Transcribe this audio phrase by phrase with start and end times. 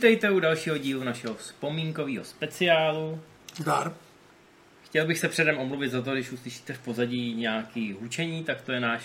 [0.00, 3.20] Vítejte u dalšího dílu našeho vzpomínkového speciálu.
[3.56, 3.92] Zdar.
[4.84, 8.72] Chtěl bych se předem omluvit za to, když uslyšíte v pozadí nějaký hučení, tak to
[8.72, 9.04] je náš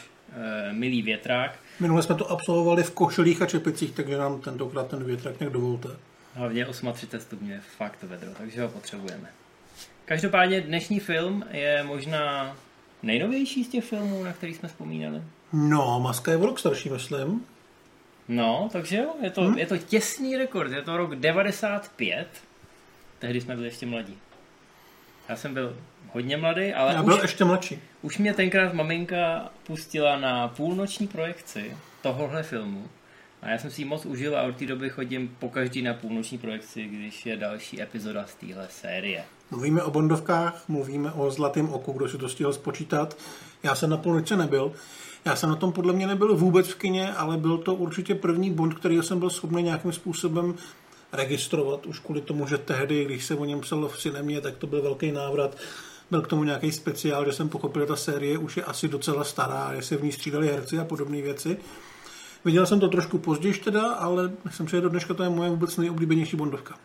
[0.69, 1.59] e, milý větrák.
[1.79, 5.89] Minule jsme to absolvovali v košilích a čepicích, takže nám tentokrát ten větrák nějak dovolte.
[6.33, 9.29] Hlavně 38 stupňů je fakt vedro, takže ho potřebujeme.
[10.05, 12.55] Každopádně dnešní film je možná
[13.03, 15.21] nejnovější z těch filmů, na který jsme vzpomínali.
[15.53, 17.45] No, Maska je o rok starší, myslím.
[18.27, 19.57] No, takže jo, je to, hmm?
[19.57, 22.27] je to těsný rekord, je to rok 95.
[23.19, 24.17] Tehdy jsme byli ještě mladí.
[25.29, 25.77] Já jsem byl
[26.11, 27.79] hodně mladý, ale Já byl už, ještě mladší.
[28.01, 32.87] už mě tenkrát maminka pustila na půlnoční projekci tohohle filmu.
[33.41, 35.93] A já jsem si ji moc užil a od té doby chodím po každý na
[35.93, 39.23] půlnoční projekci, když je další epizoda z téhle série.
[39.51, 43.17] Mluvíme o Bondovkách, mluvíme o Zlatém oku, kdo si to stihl spočítat.
[43.63, 44.73] Já jsem na půlnoci nebyl.
[45.25, 48.51] Já jsem na tom podle mě nebyl vůbec v kině, ale byl to určitě první
[48.51, 50.55] Bond, který jsem byl schopný nějakým způsobem
[51.13, 54.67] registrovat, už kvůli tomu, že tehdy, když se o něm psalo v cinemě, tak to
[54.67, 55.57] byl velký návrat.
[56.11, 59.23] Byl k tomu nějaký speciál, že jsem pochopil, že ta série už je asi docela
[59.23, 61.57] stará, že se v ní střídali herci a podobné věci.
[62.45, 65.77] Viděl jsem to trošku později teda, ale myslím, že do dneška to je moje vůbec
[65.77, 66.75] nejoblíbenější Bondovka.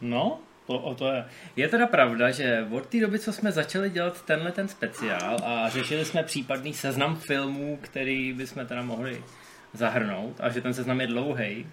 [0.00, 0.38] No,
[0.70, 1.24] to, o to je.
[1.56, 5.68] Je teda pravda, že od té doby, co jsme začali dělat tenhle ten speciál a
[5.68, 9.24] řešili jsme případný seznam filmů, který bychom teda mohli
[9.72, 11.66] zahrnout a že ten seznam je dlouhý,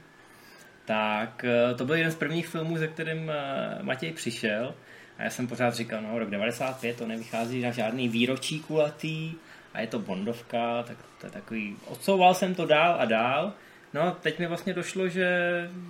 [0.85, 4.75] tak eh, to byl jeden z prvních filmů, ze kterým eh, Matěj přišel
[5.17, 9.33] a já jsem pořád říkal, no rok 95 to nevychází na žádný výročí kulatý
[9.73, 13.53] a je to Bondovka, tak to je takový, odsouval jsem to dál a dál
[13.93, 15.29] No teď mi vlastně došlo, že,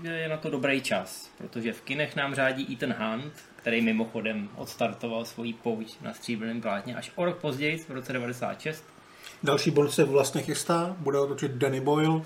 [0.03, 5.25] je na to dobrý čas, protože v kinech nám řádí Ethan Hunt, který mimochodem odstartoval
[5.25, 8.83] svoji pouť na stříbrném plátně až o rok později, v roce 96.
[9.43, 12.21] Další Bond se vlastně chystá, bude otočit Danny Boyle,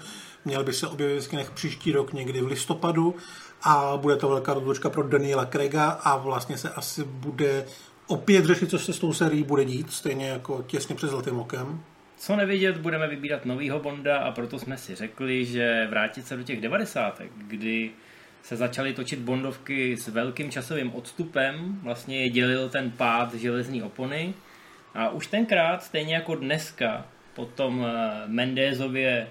[0.45, 3.15] měl by se objevit v kinech příští rok někdy v listopadu
[3.63, 7.65] a bude to velká rozlučka pro Daniela Craiga a vlastně se asi bude
[8.07, 11.83] opět řešit, co se s tou sérií bude dít, stejně jako těsně před Zlatým okem.
[12.21, 16.43] Co nevidět, budeme vybírat novýho Bonda a proto jsme si řekli, že vrátit se do
[16.43, 17.21] těch 90.
[17.47, 17.91] kdy
[18.41, 24.33] se začaly točit Bondovky s velkým časovým odstupem, vlastně je dělil ten pád železní opony
[24.93, 29.27] a už tenkrát, stejně jako dneska, po tom eh, Mendezově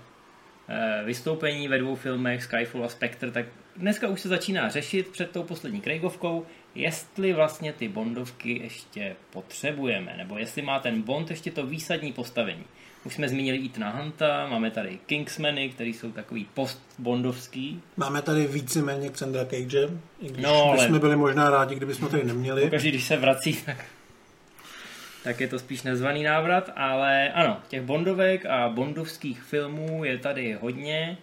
[0.69, 3.47] eh, vystoupení ve dvou filmech Skyfall a Spectre, tak
[3.77, 10.15] dneska už se začíná řešit před tou poslední Craigovkou, jestli vlastně ty Bondovky ještě potřebujeme,
[10.17, 12.65] nebo jestli má ten Bond ještě to výsadní postavení.
[13.05, 17.83] Už jsme zmínili Etna Hunta, máme tady Kingsmany, který jsou takový post-bondovský.
[17.97, 19.89] Máme tady víceméně Xandra Cage,
[20.21, 22.71] i když No, ale- bychom byli možná rádi, kdybychom tady neměli.
[22.71, 23.85] Každý, když se vrací, tak,
[25.25, 30.59] tak je to spíš nezvaný návrat, ale ano, těch bondovek a bondovských filmů je tady
[30.61, 31.19] hodně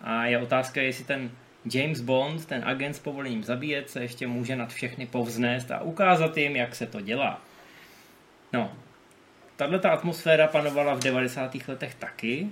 [0.00, 1.30] a je otázka, jestli ten
[1.64, 6.36] James Bond, ten agent s povolením zabíjet, se ještě může nad všechny povznést a ukázat
[6.36, 7.42] jim, jak se to dělá.
[8.52, 8.72] No,
[9.56, 11.68] tahle ta atmosféra panovala v 90.
[11.68, 12.48] letech taky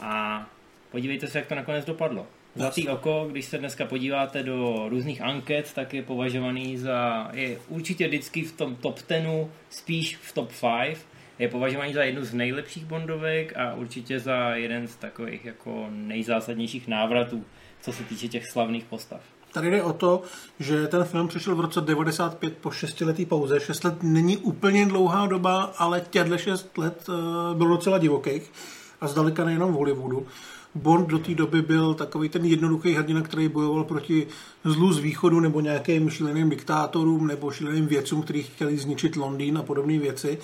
[0.00, 0.46] a
[0.90, 2.26] podívejte se, jak to nakonec dopadlo.
[2.56, 8.08] Zlatý oko, když se dneska podíváte do různých anket, tak je považovaný za, je určitě
[8.08, 10.52] vždycky v tom top 10, spíš v top
[10.84, 11.06] 5,
[11.38, 16.88] je považovaný za jednu z nejlepších bondovek a určitě za jeden z takových jako nejzásadnějších
[16.88, 17.44] návratů,
[17.84, 19.20] co se týče těch slavných postav.
[19.52, 20.22] Tady jde o to,
[20.60, 23.60] že ten film přišel v roce 95 po šestiletý pauze.
[23.60, 28.52] Šest let není úplně dlouhá doba, ale těhle šest let eh, bylo docela divokých
[29.00, 30.26] a zdaleka nejenom v Hollywoodu.
[30.74, 34.26] Bond do té doby byl takový ten jednoduchý hrdina, který bojoval proti
[34.64, 39.62] zlu z východu nebo nějakým šíleným diktátorům nebo šíleným věcům, kteří chtěli zničit Londýn a
[39.62, 40.38] podobné věci.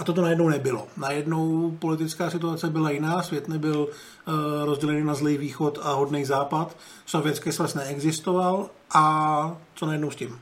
[0.00, 0.88] A toto najednou nebylo.
[0.96, 4.34] Najednou politická situace byla jiná, svět nebyl uh,
[4.64, 6.76] rozdělený na zlý východ a hodný západ,
[7.06, 10.40] sovětský svaz neexistoval a co najednou s tím?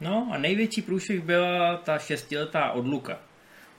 [0.00, 3.18] No a největší průšvih byla ta šestiletá odluka.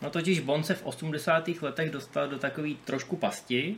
[0.01, 1.49] No totiž Bond se v 80.
[1.61, 3.75] letech dostal do takový trošku pasti,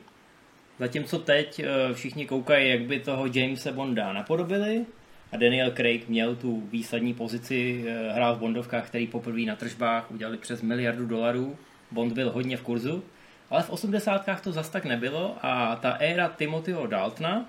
[0.80, 4.86] zatímco teď eh, všichni koukají, jak by toho Jamesa Bonda napodobili
[5.34, 10.12] a Daniel Craig měl tu výsadní pozici, eh, hrál v Bondovkách, který poprvé na tržbách
[10.12, 11.58] udělali přes miliardu dolarů.
[11.92, 13.04] Bond byl hodně v kurzu,
[13.50, 14.42] ale v 80.
[14.42, 17.46] to zas tak nebylo a ta éra Timothyho Daltona,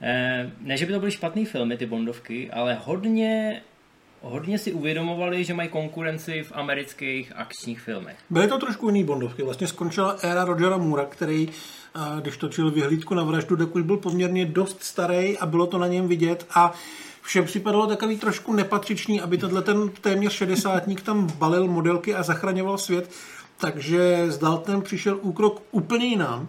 [0.00, 3.62] eh, ne, že by to byly špatný filmy, ty Bondovky, ale hodně
[4.20, 8.16] hodně si uvědomovali, že mají konkurenci v amerických akčních filmech.
[8.30, 9.42] Byly to trošku jiný Bondovky.
[9.42, 13.96] Vlastně skončila éra Rogera Moora, který, eh, když točil vyhlídku na vraždu, tak už byl
[13.96, 16.72] poměrně dost starý a bylo to na něm vidět a
[17.22, 22.78] všem připadalo takový trošku nepatřičný, aby tenhle ten téměř šedesátník tam balil modelky a zachraňoval
[22.78, 23.10] svět,
[23.56, 26.48] takže s Daltonem přišel úkrok úplně jinam.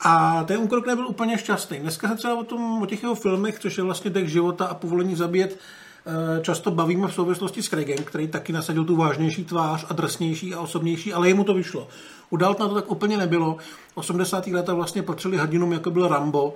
[0.00, 1.78] A ten úkrok nebyl úplně šťastný.
[1.78, 4.74] Dneska se třeba o, tom, o těch jeho filmech, což je vlastně dech života a
[4.74, 5.58] povolení zabíjet,
[6.42, 10.60] často bavíme v souvislosti s Craigem, který taky nasadil tu vážnější tvář a drsnější a
[10.60, 11.88] osobnější, ale jemu to vyšlo.
[12.30, 13.56] U Daltona to tak úplně nebylo.
[13.94, 14.46] 80.
[14.46, 16.54] leta vlastně patřili hrdinům, jako byl Rambo,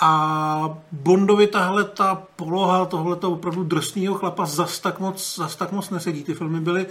[0.00, 5.90] a Bondovi tahle ta poloha tohleto opravdu drsného chlapa zas tak, moc, zas tak moc
[5.90, 6.24] nesedí.
[6.24, 6.90] Ty filmy byly uh,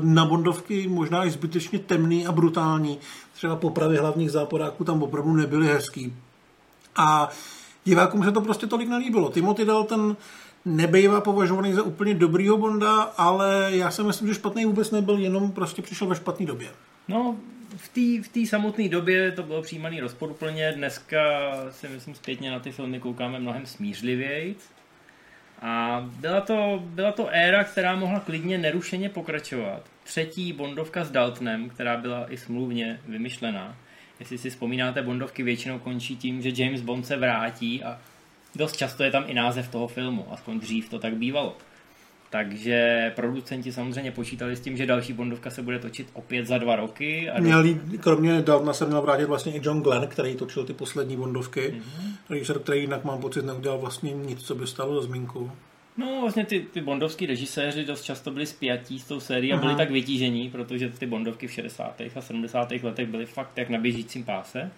[0.00, 2.98] na Bondovky možná i zbytečně temný a brutální.
[3.34, 6.16] Třeba popravy hlavních záporáků tam opravdu nebyly hezký.
[6.96, 7.28] A
[7.84, 9.30] divákům se to prostě tolik nelíbilo.
[9.30, 10.16] Timothy Dalton
[10.64, 15.52] nebejvá považovaný za úplně dobrýho Bonda, ale já si myslím, že špatný vůbec nebyl, jenom
[15.52, 16.68] prostě přišel ve špatné době.
[17.08, 17.36] No,
[17.76, 21.20] v té v samotné době to bylo přijímané rozporuplně, dneska
[21.70, 24.56] si myslím zpětně na ty filmy koukáme mnohem smířlivěji.
[25.62, 29.82] A byla to, byla to éra, která mohla klidně nerušeně pokračovat.
[30.04, 33.76] Třetí Bondovka s Daltonem, která byla i smluvně vymyšlená.
[34.20, 38.00] Jestli si vzpomínáte, Bondovky většinou končí tím, že James Bond se vrátí a
[38.56, 41.56] dost často je tam i název toho filmu, aspoň dřív to tak bývalo.
[42.30, 46.76] Takže producenti samozřejmě počítali s tím, že další Bondovka se bude točit opět za dva
[46.76, 47.30] roky.
[47.30, 51.16] A Měli, kromě Daltona se měl vrátit vlastně i John Glenn, který točil ty poslední
[51.16, 52.12] Bondovky, mm-hmm.
[52.24, 55.50] který, který jinak mám pocit neudělal vlastně nic, co by stalo za zmínku.
[55.96, 59.74] No vlastně ty, ty bondovský režiséři dost často byli spjatí s tou sérií a byli
[59.74, 62.00] tak vytížení, protože ty bondovky v 60.
[62.16, 62.72] a 70.
[62.82, 64.70] letech byly fakt jak na běžícím páse.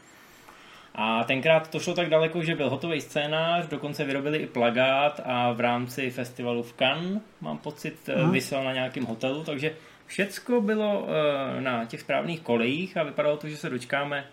[0.94, 5.52] A tenkrát to šlo tak daleko, že byl hotový scénář, dokonce vyrobili i plagát a
[5.52, 8.32] v rámci festivalu v Cannes, mám pocit, hmm.
[8.32, 9.74] vysel na nějakém hotelu, takže
[10.06, 14.24] všecko bylo eh, na těch správných kolejích a vypadalo to, že se dočkáme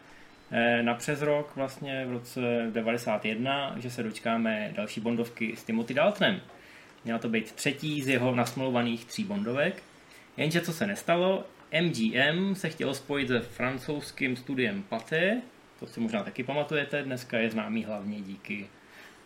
[0.52, 2.42] eh, na přes rok, vlastně v roce
[2.72, 6.42] 91, že se dočkáme další bondovky s Timothy Daltonem.
[7.06, 9.84] Měla to být třetí z jeho nasmlouvaných tří bondovek.
[10.38, 11.44] Jenže co se nestalo,
[11.82, 15.42] MGM se chtělo spojit se francouzským studiem Pathé,
[15.82, 18.68] to si možná taky pamatujete, dneska je známý hlavně díky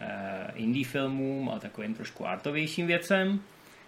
[0.01, 0.07] uh,
[0.55, 3.39] indie filmům a takovým trošku artovějším věcem.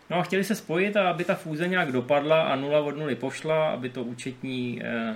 [0.09, 3.15] No a chtěli se spojit a aby ta fúze nějak dopadla a nula od nuly
[3.15, 5.15] pošla, aby to účetní, uh,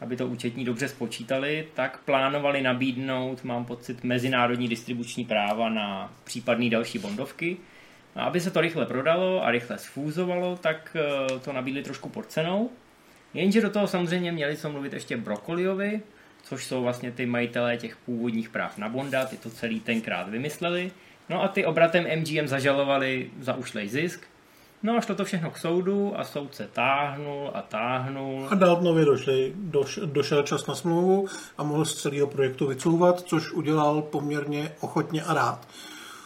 [0.00, 6.70] aby to účetní dobře spočítali, tak plánovali nabídnout, mám pocit, mezinárodní distribuční práva na případné
[6.70, 7.56] další bondovky.
[8.14, 10.96] A aby se to rychle prodalo a rychle sfúzovalo, tak
[11.30, 12.70] uh, to nabídli trošku pod cenou.
[13.34, 16.00] Jenže do toho samozřejmě měli co mluvit ještě Brokoliovi,
[16.42, 20.92] což jsou vlastně ty majitelé těch původních práv na Bonda, ty to celý tenkrát vymysleli.
[21.28, 24.20] No a ty obratem MGM zažalovali za ušlej zisk.
[24.82, 28.48] No a šlo to všechno k soudu a soud se táhnul a táhnul.
[28.50, 31.26] A Daltonovi došli, doš, došel čas na smlouvu
[31.58, 35.68] a mohl z celého projektu vycouvat, což udělal poměrně ochotně a rád.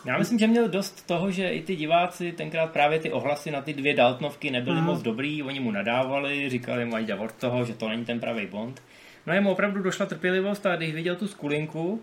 [0.05, 3.61] Já myslím, že měl dost toho, že i ty diváci tenkrát právě ty ohlasy na
[3.63, 4.85] ty dvě Daltonovky nebyly mm.
[4.85, 8.47] moc dobrý, oni mu nadávali, říkali mu, ať od toho, že to není ten pravý
[8.47, 8.83] Bond.
[9.27, 12.03] No jemu opravdu došla trpělivost a když viděl tu skulinku,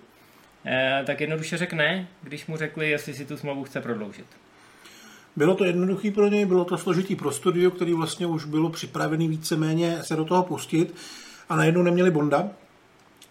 [0.65, 4.25] eh, tak jednoduše řekne, když mu řekli, jestli si tu smlouvu chce prodloužit.
[5.35, 9.27] Bylo to jednoduchý pro něj, bylo to složitý pro studio, který vlastně už bylo připravený
[9.27, 10.95] víceméně se do toho pustit
[11.49, 12.49] a najednou neměli Bonda.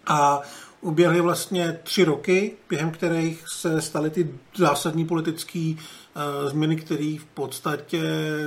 [0.06, 0.40] A
[0.80, 7.24] uběhly vlastně tři roky, během kterých se staly ty zásadní politické uh, změny, které v
[7.34, 8.02] podstatě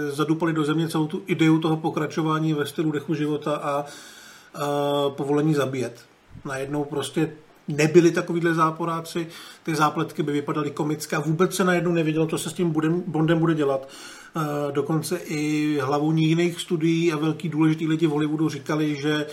[0.09, 3.85] zadupaly do země celou tu ideu toho pokračování ve stylu dechu života a
[5.09, 6.05] povolení zabíjet.
[6.45, 7.29] Najednou prostě
[7.67, 9.27] nebyli takovýhle záporáci,
[9.63, 13.03] ty zápletky by vypadaly komicky a vůbec se najednou nevědělo, co se s tím budem,
[13.07, 13.89] Bondem bude dělat.
[14.35, 19.25] Uh, dokonce i hlavou jiných studií a velký důležitý lidi v Hollywoodu říkali, že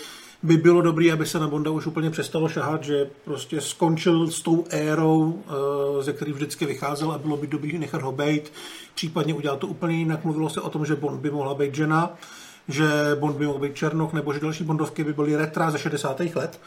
[0.43, 4.41] by bylo dobré, aby se na Bonda už úplně přestalo šahat, že prostě skončil s
[4.43, 8.53] tou érou, uh, ze který vždycky vycházel a bylo by dobré nechat ho být,
[8.95, 10.25] případně udělat to úplně jinak.
[10.25, 12.17] Mluvilo se o tom, že Bond by mohla být žena,
[12.69, 12.85] že
[13.21, 16.21] Bond by mohl být Černoch, nebo že další Bondovky by byly retra ze 60.
[16.21, 16.61] let.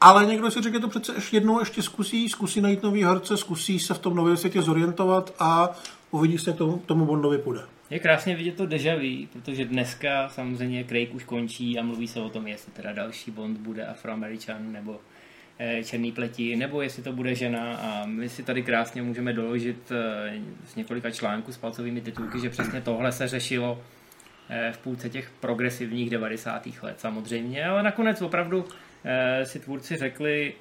[0.00, 3.36] Ale někdo si řekl, že to přece ještě jednou ještě zkusí, zkusí najít nový herce,
[3.36, 5.70] zkusí se v tom novém světě zorientovat a
[6.10, 7.60] uvidí se, jak tomu, tomu Bondovi půjde.
[7.90, 12.20] Je krásně vidět to deja vu, protože dneska samozřejmě Craig už končí a mluví se
[12.20, 15.00] o tom, jestli teda další Bond bude afroameričan nebo
[15.58, 19.92] eh, černý pleti, nebo jestli to bude žena a my si tady krásně můžeme doložit
[19.92, 23.82] eh, z několika článků s palcovými titulky, že přesně tohle se řešilo
[24.72, 26.62] v půlce těch progresivních 90.
[26.82, 28.64] let samozřejmě, ale nakonec opravdu
[29.04, 30.54] eh, si tvůrci řekli,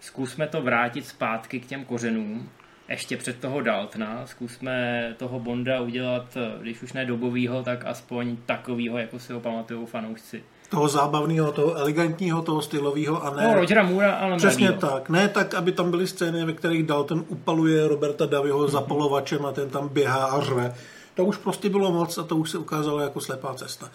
[0.00, 2.48] zkusme to vrátit zpátky k těm kořenům,
[2.88, 8.36] ještě před toho Daltna, zkusme toho Bonda udělat, eh, když už ne dobovýho, tak aspoň
[8.46, 10.42] takovýho, jako si ho pamatují fanoušci.
[10.68, 13.42] Toho zábavného, toho elegantního, toho stylového a ne...
[13.42, 14.90] No, Rogera Moora, ale Přesně mladýho.
[14.90, 15.08] tak.
[15.08, 19.70] Ne tak, aby tam byly scény, ve kterých Dalton upaluje Roberta Daviho zapalovačem a ten
[19.70, 20.74] tam běhá a řve
[21.14, 23.90] to už prostě bylo moc a to už se ukázalo jako slepá cesta.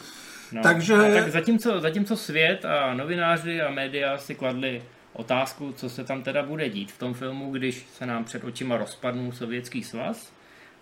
[0.51, 4.83] No, Takže- a tak zatímco, zatímco svět a novináři a média si kladli
[5.13, 8.77] otázku, co se tam teda bude dít v tom filmu, když se nám před očima
[8.77, 10.33] rozpadnul Sovětský svaz,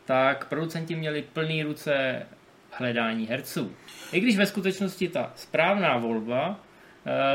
[0.05, 2.25] tak producenti měli plný ruce
[2.71, 3.71] hledání herců.
[4.11, 6.59] I když ve skutečnosti ta správná volba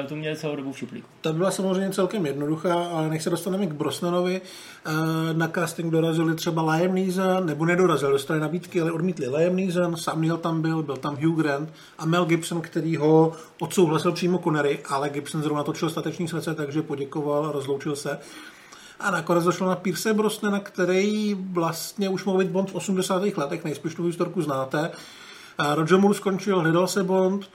[0.09, 1.09] tu měli celou dobu v šuplíku.
[1.21, 4.91] Ta byla samozřejmě celkem jednoduchá, ale než se dostaneme k Brosnanovi, eh,
[5.33, 10.21] na casting dorazili třeba Liam Neeson, nebo nedorazili, dostali nabídky, ale odmítli Liam Neeson, Sam
[10.21, 14.79] Neill tam byl, byl tam Hugh Grant a Mel Gibson, který ho odsouhlasil přímo Connery,
[14.89, 18.19] ale Gibson zrovna točil stateční srdce, takže poděkoval a rozloučil se.
[19.00, 23.23] A nakonec došlo na Pierce Brosnana, který vlastně už mohl být Bond v 80.
[23.37, 24.91] letech, nejspíš tu historku znáte.
[25.59, 27.50] A Roger Moore skončil, hledal se Bond,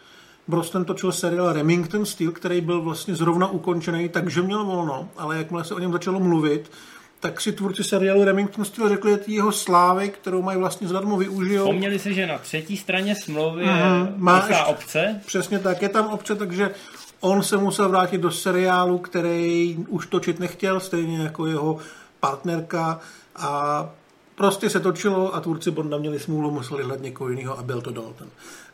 [0.48, 5.64] Brosnan točil seriál Remington Steel, který byl vlastně zrovna ukončený, takže měl volno, ale jakmile
[5.64, 6.72] se o něm začalo mluvit,
[7.20, 11.66] tak si tvůrci seriálu Remington Steel řekli, že jeho slávy, kterou mají vlastně zadarmo využijou.
[11.66, 15.90] Pomněli si, že na třetí straně smlouvy je má má ještě- obce, Přesně tak, je
[15.90, 16.72] tam obce, takže
[17.20, 21.78] on se musel vrátit do seriálu, který už točit nechtěl, stejně jako jeho
[22.20, 23.00] partnerka
[23.36, 23.90] a
[24.36, 27.92] prostě se točilo a tvůrci Bonda měli smůlu, museli hledat někoho jiného a byl to
[27.92, 28.28] Dalton.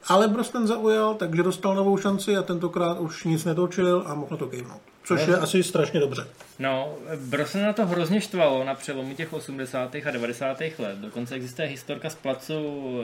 [0.08, 4.38] Ale Brosnan zaujal, takže dostal novou šanci a tentokrát už nic netočil a mohl na
[4.38, 4.82] to kejvnout.
[5.04, 6.28] Což je asi strašně dobře.
[6.60, 9.96] No, Brosnan na to hrozně štvalo na přelomu těch 80.
[9.96, 10.62] a 90.
[10.62, 10.98] let.
[10.98, 12.54] Dokonce existuje historka z placu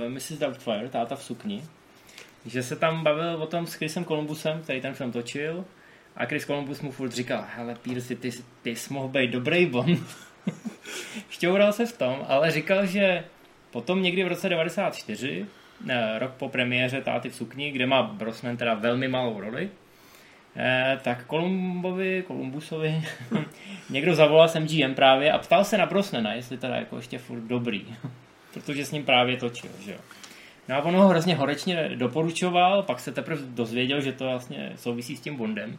[0.06, 0.32] eh, Mrs.
[0.32, 1.64] Doubtfire, táta v sukni,
[2.46, 5.66] že se tam bavil o tom s Chrisem Columbusem, který ten film točil,
[6.18, 10.00] a Chris Columbus mu furt říkal, hele Pierce, ty, ty jsi mohl být dobrý Bond.
[11.30, 13.24] Šťoural se v tom, ale říkal, že
[13.72, 15.46] potom někdy v roce 94,
[15.90, 19.70] eh, rok po premiéře Táty v sukni, kde má Brosnan teda velmi malou roli,
[20.60, 23.04] Eh, tak Kolumbovi, Kolumbusovi
[23.90, 27.42] někdo zavolal s MGM právě a ptal se na Brosnana, jestli teda jako ještě furt
[27.42, 27.86] dobrý.
[28.54, 29.98] Protože s ním právě točil, že jo.
[30.68, 35.18] No a on ho hrozně horečně doporučoval, pak se teprve dozvěděl, že to vlastně souvisí
[35.18, 35.78] s tím Bondem.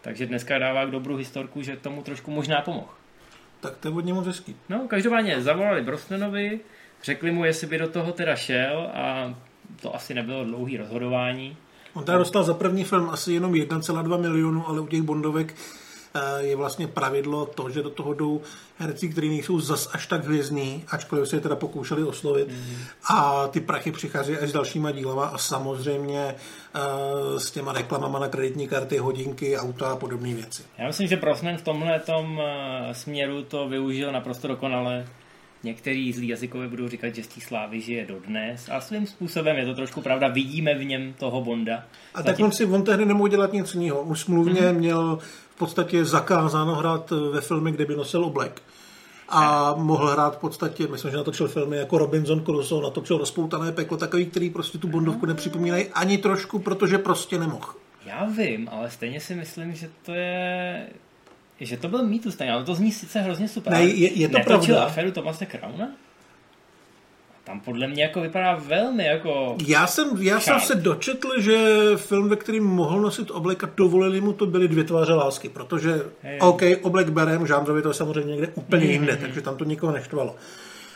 [0.00, 2.94] Takže dneska dává k dobru historku, že tomu trošku možná pomohl.
[3.62, 4.56] Tak to je od něj moc hezký.
[4.68, 6.60] No, každopádně zavolali Brosnanovi,
[7.02, 9.34] řekli mu, jestli by do toho teda šel a
[9.82, 11.56] to asi nebylo dlouhý rozhodování.
[11.94, 15.54] On teda dostal za první film asi jenom 1,2 milionu, ale u těch Bondovek
[16.38, 18.40] je vlastně pravidlo to, že do toho jdou
[18.78, 22.48] herci, kteří nejsou zas až tak hvězdní, ačkoliv se je teda pokoušeli oslovit.
[22.48, 22.74] Mm.
[23.08, 26.34] A ty prachy přichází až s dalšíma dílama a samozřejmě
[26.74, 30.62] eh, s těma reklamama na kreditní karty, hodinky, auta a podobné věci.
[30.78, 35.06] Já myslím, že Brosnan v tomhle tom eh, směru to využil naprosto dokonale.
[35.64, 39.66] Některý zlí jazykové budou říkat, že z té slávy žije dodnes a svým způsobem je
[39.66, 41.84] to trošku pravda, vidíme v něm toho Bonda.
[42.14, 44.02] A tak on si on tehdy nemohl dělat nic jiného.
[44.02, 44.78] Už smluvně mm.
[44.78, 45.18] měl
[45.66, 48.62] podstatě zakázáno hrát ve filmy, kde by nosil oblek.
[49.28, 53.96] A mohl hrát v podstatě, myslím, že natočil filmy jako Robinson Crusoe, natočil Rozpoutané peklo,
[53.96, 57.68] takový, který prostě tu Bondovku nepřipomínají ani trošku, protože prostě nemohl.
[58.06, 60.86] Já vím, ale stejně si myslím, že to je...
[61.60, 63.72] Že to byl mýtus, ale to zní sice hrozně super.
[63.72, 64.84] Ne, je- je to netočil pravda.
[64.84, 65.88] aféru Tomase Crowna?
[67.44, 69.56] Tam podle mě jako vypadá velmi jako...
[69.66, 71.56] Já jsem, já jsem se dočetl, že
[71.96, 76.02] film, ve kterým mohl nosit oblek a dovolili mu to, byly dvě tváře lásky, protože
[76.22, 76.38] Hej.
[76.42, 78.92] OK, oblek berem, žánrově to je samozřejmě někde úplně Mhm.
[78.92, 80.36] jinde, takže tam to nikoho neštvalo.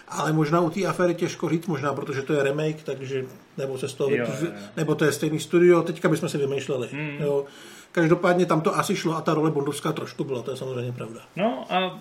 [0.09, 3.25] Ale možná u té aféry těžko říct, možná protože to je remake, takže
[3.59, 6.88] nebo se z toho, Jo, jo, nebo to je stejný studio, teďka bychom si vymýšleli.
[6.93, 7.17] Mhm.
[7.25, 7.45] Jo.
[7.93, 11.21] Každopádně tam to asi šlo a ta role bondovská trošku byla, to je samozřejmě pravda.
[11.37, 11.99] No a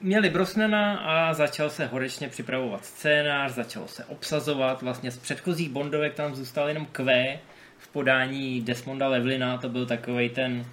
[0.00, 6.14] měli Brosnana a začal se horečně připravovat scénář, začalo se obsazovat, vlastně z předchozích Bondovek
[6.14, 7.38] tam zůstal jenom Q
[7.78, 10.66] v podání Desmonda Levlina, to byl takový ten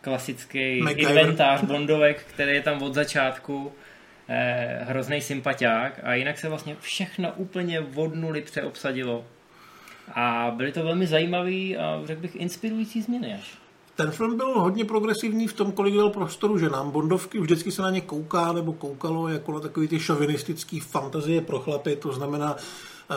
[0.00, 1.10] klasický MacGyver.
[1.10, 3.72] inventář Bondovek, který je tam od začátku
[4.28, 9.24] eh, hrozný sympatiák a jinak se vlastně všechno úplně od nuly přeobsadilo.
[10.14, 13.63] A byly to velmi zajímavé a řekl bych inspirující změny až.
[13.96, 16.90] Ten film byl hodně progresivní v tom, kolik dal prostoru ženám.
[16.90, 21.58] Bondovky vždycky se na ně kouká nebo koukalo jako na takový ty šovinistický fantazie pro
[21.58, 23.14] chlapy, to znamená eh,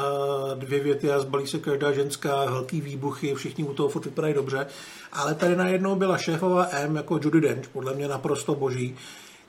[0.55, 4.67] dvě věty a zbalí se každá ženská, velký výbuchy, všichni u toho furt vypadají dobře.
[5.13, 8.95] Ale tady najednou byla šéfová M jako Judy Dench, podle mě naprosto boží,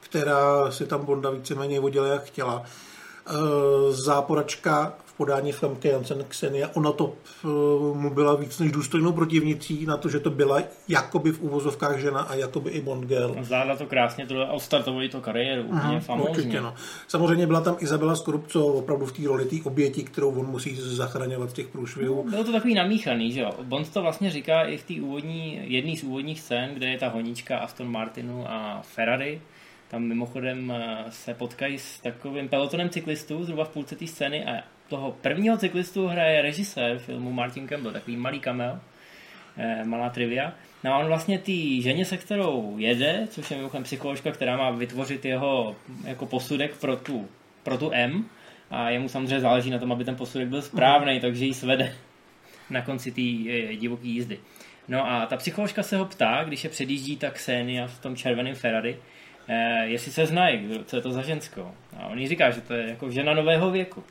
[0.00, 2.62] která si tam Bonda víceméně vodila jak chtěla.
[3.26, 3.32] Eh,
[3.92, 7.46] záporačka podání Famke Jansen Xenia, ona to eh,
[7.98, 12.20] mu byla víc než důstojnou protivnicí na to, že to byla jakoby v úvozovkách žena
[12.20, 13.36] a jakoby i Bond girl.
[13.40, 16.30] Zvládla to krásně, to a odstartovali to kariéru úplně famózně.
[16.30, 16.74] Určitě, no.
[17.08, 21.50] Samozřejmě byla tam Izabela Skorupco opravdu v té roli té oběti, kterou on musí zachraňovat
[21.50, 22.30] z těch průšvihů.
[22.30, 23.52] Bylo to takový namíchaný, že jo.
[23.62, 27.08] Bond to vlastně říká i v té úvodní, jedné z úvodních scén, kde je ta
[27.08, 29.40] honička Aston Martinu a Ferrari.
[29.88, 34.62] Tam mimochodem eh, se potkají s takovým pelotonem cyklistů zhruba v půlce té scény a
[34.88, 38.80] toho prvního cyklistu hraje režisér filmu Martin Campbell, takový malý kamel,
[39.56, 40.52] eh, malá trivia.
[40.84, 44.70] No a on vlastně té ženě, se kterou jede, což je mimochodem psycholožka, která má
[44.70, 47.28] vytvořit jeho jako posudek pro tu,
[47.62, 48.24] pro tu M,
[48.70, 51.20] a jemu samozřejmě záleží na tom, aby ten posudek byl správný, mm.
[51.20, 51.94] takže ji svede
[52.70, 54.38] na konci té divoké jízdy.
[54.88, 58.54] No a ta psycholožka se ho ptá, když je předjíždí ta Xenia v tom červeném
[58.54, 58.98] Ferrari,
[59.48, 61.74] eh, jestli se znají, co je to za ženskou.
[61.96, 64.04] A on jí říká, že to je jako žena nového věku.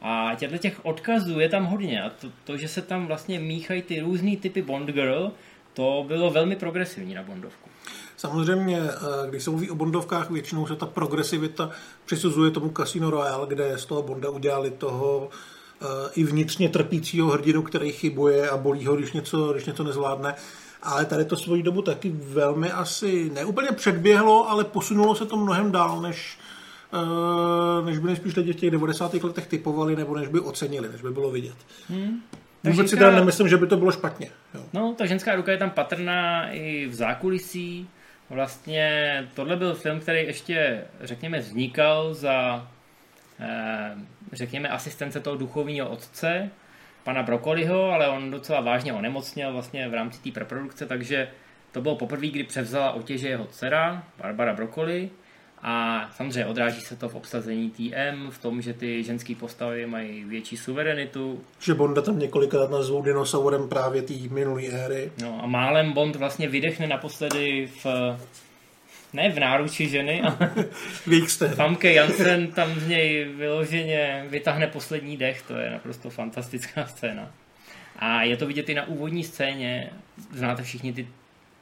[0.00, 2.02] A těchto těch odkazů je tam hodně.
[2.02, 5.32] A to, to, že se tam vlastně míchají ty různé typy Bond Girl,
[5.74, 7.70] to bylo velmi progresivní na Bondovku.
[8.16, 11.70] Samozřejmě, eh, když se mluví o Bondovkách, většinou se ta progresivita
[12.04, 15.18] přisuzuje tomu Casino Royale, kde z toho Bonda udělali toho
[15.80, 20.34] uh, i vnitřně trpícího hrdinu, který chybuje a bolí ho, když něco, když něco nezvládne.
[20.82, 25.72] Ale tady to svoji dobu taky velmi asi neúplně předběhlo, ale posunulo se to mnohem
[25.72, 26.38] dál, než,
[27.84, 29.14] než by nejspíš lidi v těch 90.
[29.14, 31.56] letech typovali, nebo než by ocenili, než by bylo vidět.
[31.88, 32.22] Hmm.
[32.64, 32.88] Vůbec ženská...
[32.88, 34.28] si teda nemyslím, že by to bylo špatně.
[34.54, 34.60] Jo.
[34.72, 37.88] No, ta ženská ruka je tam patrná i v zákulisí.
[38.30, 42.68] Vlastně tohle byl film, který ještě, řekněme, vznikal za,
[43.40, 43.94] eh,
[44.32, 46.50] řekněme, asistence toho duchovního otce,
[47.04, 51.28] pana Brokoliho, ale on docela vážně onemocněl vlastně v rámci té preprodukce, takže
[51.72, 55.10] to bylo poprvé, kdy převzala otěže jeho dcera, Barbara Brokoli,
[55.68, 60.24] a samozřejmě odráží se to v obsazení TM, v tom, že ty ženské postavy mají
[60.24, 61.40] větší suverenitu.
[61.60, 65.12] Že Bonda tam několikrát nazvou dinosaurem právě té minulé éry.
[65.22, 67.86] No a málem Bond vlastně vydechne naposledy v
[69.12, 70.52] ne v náruči ženy, ale
[71.54, 77.30] Famke Jansen tam z něj vyloženě vytáhne poslední dech, to je naprosto fantastická scéna.
[77.98, 79.90] A je to vidět i na úvodní scéně,
[80.32, 81.08] znáte všichni ty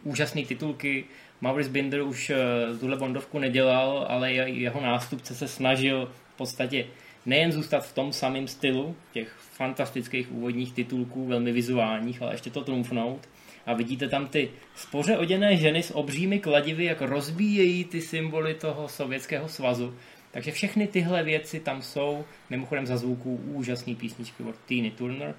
[0.02, 1.04] úžasné titulky,
[1.40, 2.36] Maurice Binder už eh,
[2.80, 6.86] tuhle Bondovku nedělal, ale jeho nástupce se snažil v podstatě
[7.26, 12.64] nejen zůstat v tom samém stylu těch fantastických úvodních titulků, velmi vizuálních, ale ještě to
[12.64, 13.28] trumfnout.
[13.66, 18.88] A vidíte tam ty spoře oděné ženy s obřími kladivy, jak rozbíjejí ty symboly toho
[18.88, 19.94] sovětského svazu.
[20.30, 25.34] Takže všechny tyhle věci tam jsou, mimochodem za zvuků úžasný písničky od Tina Turner.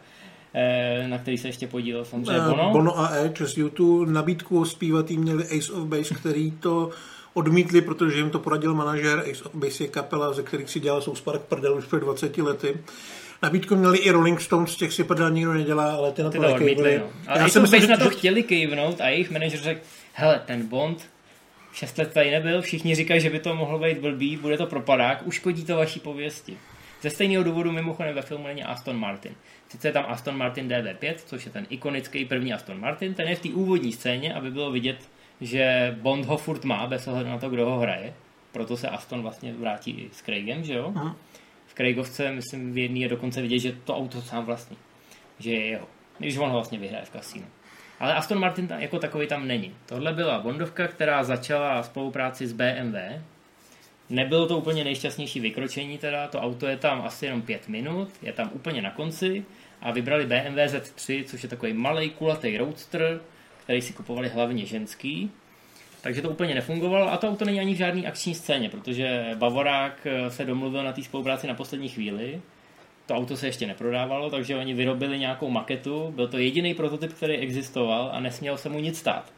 [0.57, 2.69] Eh, na který se ještě podílel samozřejmě Bono.
[2.71, 6.89] Bono a Edge z YouTube nabídku zpívatý měli Ace of Base, který to
[7.33, 9.19] odmítli, protože jim to poradil manažer.
[9.31, 12.37] Ace of Base je kapela, ze kterých si dělal South Park prdel už před 20
[12.37, 12.77] lety.
[13.43, 16.97] Nabídku měli i Rolling Stones, těch si prdel nikdo nedělá, ale ty na to odmítli.
[16.97, 17.09] No.
[17.27, 19.81] Ale Já Ace of Base na to chtěli kejvnout a jejich manažer řekl,
[20.13, 21.09] hele, ten Bond
[21.73, 25.27] šest let tady nebyl, všichni říkají, že by to mohlo být blbý, bude to propadák,
[25.27, 26.57] uškodí to vaší pověsti.
[27.05, 29.35] Ze stejného důvodu mimochodem ve filmu není Aston Martin.
[29.69, 33.35] Sice je tam Aston Martin DB5, což je ten ikonický první Aston Martin, ten je
[33.35, 35.09] v té úvodní scéně, aby bylo vidět,
[35.41, 38.13] že Bond ho furt má, bez ohledu na to, kdo ho hraje.
[38.51, 40.93] Proto se Aston vlastně vrátí i s Craigem, že jo?
[40.95, 41.15] Aha.
[41.65, 44.77] V Craigovce, myslím, v jedné je dokonce vidět, že to auto sám vlastní.
[45.39, 45.87] Že je jeho.
[46.19, 47.45] Když on ho vlastně vyhraje v kasínu.
[47.99, 49.75] Ale Aston Martin tam, jako takový tam není.
[49.85, 52.97] Tohle byla Bondovka, která začala spolupráci s BMW,
[54.09, 58.33] Nebylo to úplně nejšťastnější vykročení teda, to auto je tam asi jenom pět minut, je
[58.33, 59.45] tam úplně na konci
[59.81, 63.19] a vybrali BMW Z3, což je takový malý kulatý roadster,
[63.63, 65.31] který si kupovali hlavně ženský.
[66.01, 70.07] Takže to úplně nefungovalo a to auto není ani v žádné akční scéně, protože Bavorák
[70.07, 72.41] eh, se domluvil na té spolupráci na poslední chvíli.
[73.05, 76.11] To auto se ještě neprodávalo, takže oni vyrobili nějakou maketu.
[76.15, 79.33] Byl to jediný prototyp, který existoval a nesměl se mu nic stát.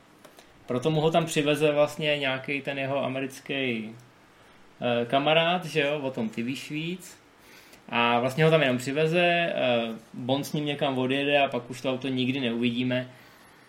[0.65, 3.95] Proto mu ho tam přiveze vlastně nějaký ten jeho americký
[5.05, 7.17] kamarád, že jo, o tom ty víš víc.
[7.89, 9.53] A vlastně ho tam jenom přiveze, eh,
[10.13, 13.09] Bond s ním někam odjede a pak už to auto nikdy neuvidíme.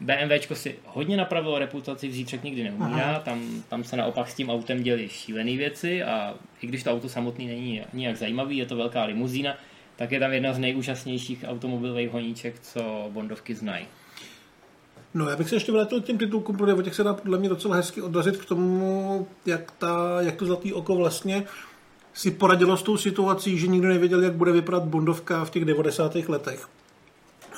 [0.01, 4.83] BMWčko si hodně napravilo reputaci, zítřek nikdy neumírá, tam, tam se naopak s tím autem
[4.83, 9.05] děli šílené věci a i když to auto samotný není nijak zajímavý, je to velká
[9.05, 9.57] limuzína,
[9.97, 13.87] tak je tam jedna z nejúžasnějších automobilových honíček, co Bondovky znají.
[15.15, 17.39] No, já bych se ještě vrátil k těm titulkům, protože o těch se dá podle
[17.39, 21.45] mě docela hezky odrazit k tomu, jak, ta, jak to Zlatý oko vlastně
[22.15, 26.15] si poradilo s tou situací, že nikdo nevěděl, jak bude vypadat Bondovka v těch 90.
[26.15, 26.69] letech.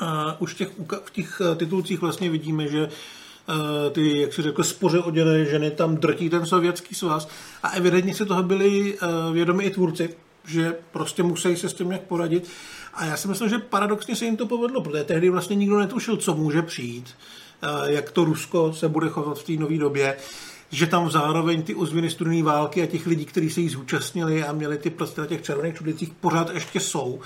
[0.00, 0.68] A už těch,
[1.04, 5.70] v těch eh, titulcích vlastně vidíme, že eh, ty, jak si řekl, spoře oděné ženy
[5.70, 7.28] tam drtí ten sovětský svaz
[7.62, 11.88] a evidentně si toho byli eh, vědomi i tvůrci, že prostě musí se s tím
[11.88, 12.50] nějak poradit.
[12.94, 16.16] A já si myslím, že paradoxně se jim to povedlo, protože tehdy vlastně nikdo netušil,
[16.16, 17.10] co může přijít,
[17.62, 20.16] eh, jak to Rusko se bude chovat v té nové době,
[20.70, 24.52] že tam zároveň ty ozvěny studené války a těch lidí, kteří se jí zúčastnili a
[24.52, 27.20] měli ty prsty na těch červených čudlicích, pořád ještě jsou.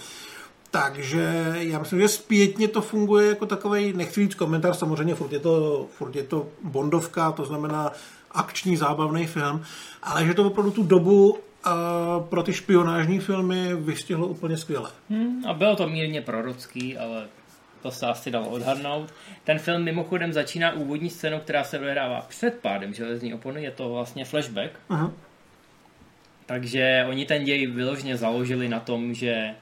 [0.71, 5.39] Takže já myslím, že zpětně to funguje jako takový, nechci říct komentář, samozřejmě furt je
[5.39, 7.93] to, furt je to bondovka, to znamená
[8.31, 9.63] akční zábavný film,
[10.03, 11.75] ale že to opravdu tu dobu a
[12.21, 14.91] pro ty špionážní filmy vystihlo úplně skvěle.
[15.11, 17.27] Hmm, a bylo to mírně prorocký, ale
[17.83, 19.15] to se asi dalo odhadnout.
[19.45, 23.89] Ten film mimochodem začíná úvodní scénou, která se odehrává před pádem železní opony, je to
[23.89, 24.71] vlastně flashback.
[24.89, 25.13] Aha.
[26.47, 29.55] Takže oni ten děj vyložně založili na tom, že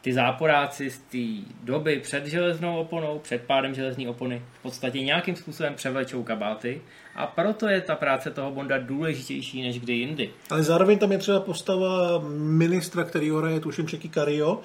[0.00, 5.36] ty záporáci z té doby před železnou oponou, před pádem železní opony, v podstatě nějakým
[5.36, 6.80] způsobem převlečou kabáty
[7.14, 10.30] a proto je ta práce toho Bonda důležitější než kdy jindy.
[10.50, 14.60] Ale zároveň tam je třeba postava ministra, který hraje tuším Čeky Kario,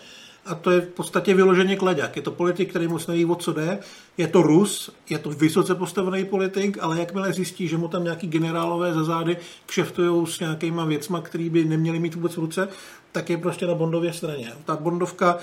[0.46, 2.16] a to je v podstatě vyloženě kladák.
[2.16, 3.80] Je to politik, který moc neví, o co jde.
[4.18, 8.28] Je to Rus, je to vysoce postavený politik, ale jakmile zjistí, že mu tam nějaký
[8.28, 12.68] generálové za zády kšeftují s nějakýma věcma, který by neměli mít vůbec v ruce,
[13.14, 14.54] tak je prostě na Bondově straně.
[14.66, 15.38] Ta Bondovka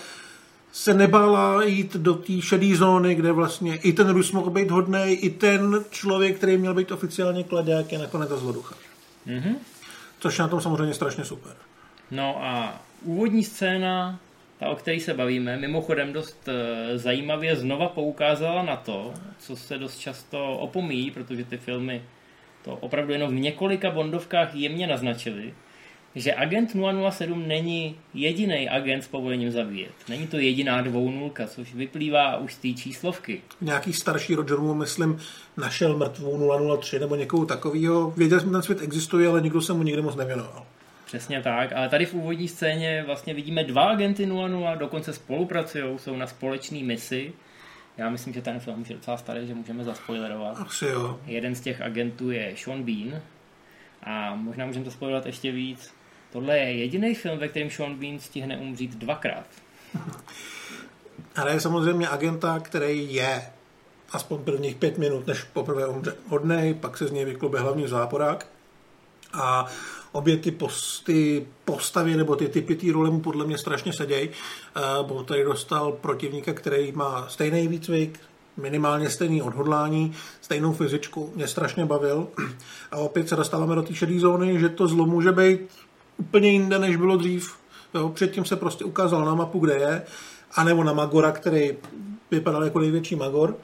[0.72, 5.12] se nebála jít do té šedé zóny, kde vlastně i ten Rus mohl být hodný,
[5.12, 8.74] i ten člověk, který měl být oficiálně kladák, je nakonec zloducha.
[9.26, 9.54] Mm-hmm.
[10.18, 11.52] Což je na tom samozřejmě strašně super.
[12.10, 14.20] No a úvodní scéna
[14.58, 19.78] ta, o které se bavíme, mimochodem dost eh, zajímavě znova poukázala na to, co se
[19.78, 22.02] dost často opomíjí, protože ty filmy
[22.64, 25.54] to opravdu jenom v několika bondovkách jemně naznačili,
[26.14, 26.76] že agent
[27.10, 29.92] 007 není jediný agent s povolením zabíjet.
[30.08, 33.42] Není to jediná dvounulka, což vyplývá už z té číslovky.
[33.60, 35.18] Nějaký starší Roger mu, myslím,
[35.56, 38.10] našel mrtvou 003 nebo někoho takového.
[38.10, 40.66] Věděl jsem, že ten svět existuje, ale nikdo se mu nikdy moc nevěnoval.
[41.06, 46.16] Přesně tak, ale tady v úvodní scéně vlastně vidíme dva agenty 00, dokonce spolupracují, jsou
[46.16, 47.32] na společné misi.
[47.96, 50.56] Já myslím, že ten film už je docela starý, že můžeme zaspoilerovat.
[50.60, 51.20] Asi jo.
[51.26, 53.20] Jeden z těch agentů je Sean Bean
[54.02, 55.99] a možná můžeme to spojovat ještě víc.
[56.32, 59.46] Tohle je jediný film, ve kterém Sean Bean stihne umřít dvakrát.
[61.36, 63.42] Ale je samozřejmě agenta, který je
[64.12, 68.46] aspoň prvních pět minut, než poprvé umře hodnej, pak se z něj vyklube hlavní záporák.
[69.32, 69.66] A
[70.12, 74.28] obě ty, posty, postavy nebo ty typy té role mu podle mě strašně sedějí.
[74.28, 78.20] Uh, bo tady dostal protivníka, který má stejný výcvik,
[78.56, 82.28] minimálně stejný odhodlání, stejnou fyzičku, mě strašně bavil.
[82.90, 85.60] A opět se dostáváme do té šedé zóny, že to zlo může být
[86.20, 87.56] úplně jinde, než bylo dřív.
[87.94, 90.02] Jo, předtím se prostě ukázal na mapu, kde je,
[90.54, 91.72] anebo na Magora, který
[92.30, 93.56] vypadal jako největší Magor.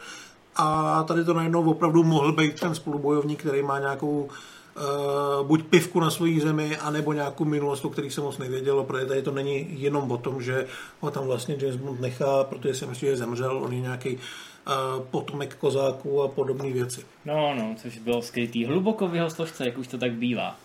[0.56, 4.28] A tady to najednou opravdu mohl být ten spolubojovník, který má nějakou
[4.76, 9.06] uh, buď pivku na svojí zemi, anebo nějakou minulost, o který se moc nevědělo, protože
[9.06, 10.66] tady to není jenom o tom, že
[11.00, 15.02] ho tam vlastně James Bond nechá, protože si myslí, že zemřel, on je nějaký uh,
[15.10, 17.00] potomek kozáků a podobné věci.
[17.24, 20.56] No, no, což bylo skrytý hluboko v jeho složce, jak už to tak bývá.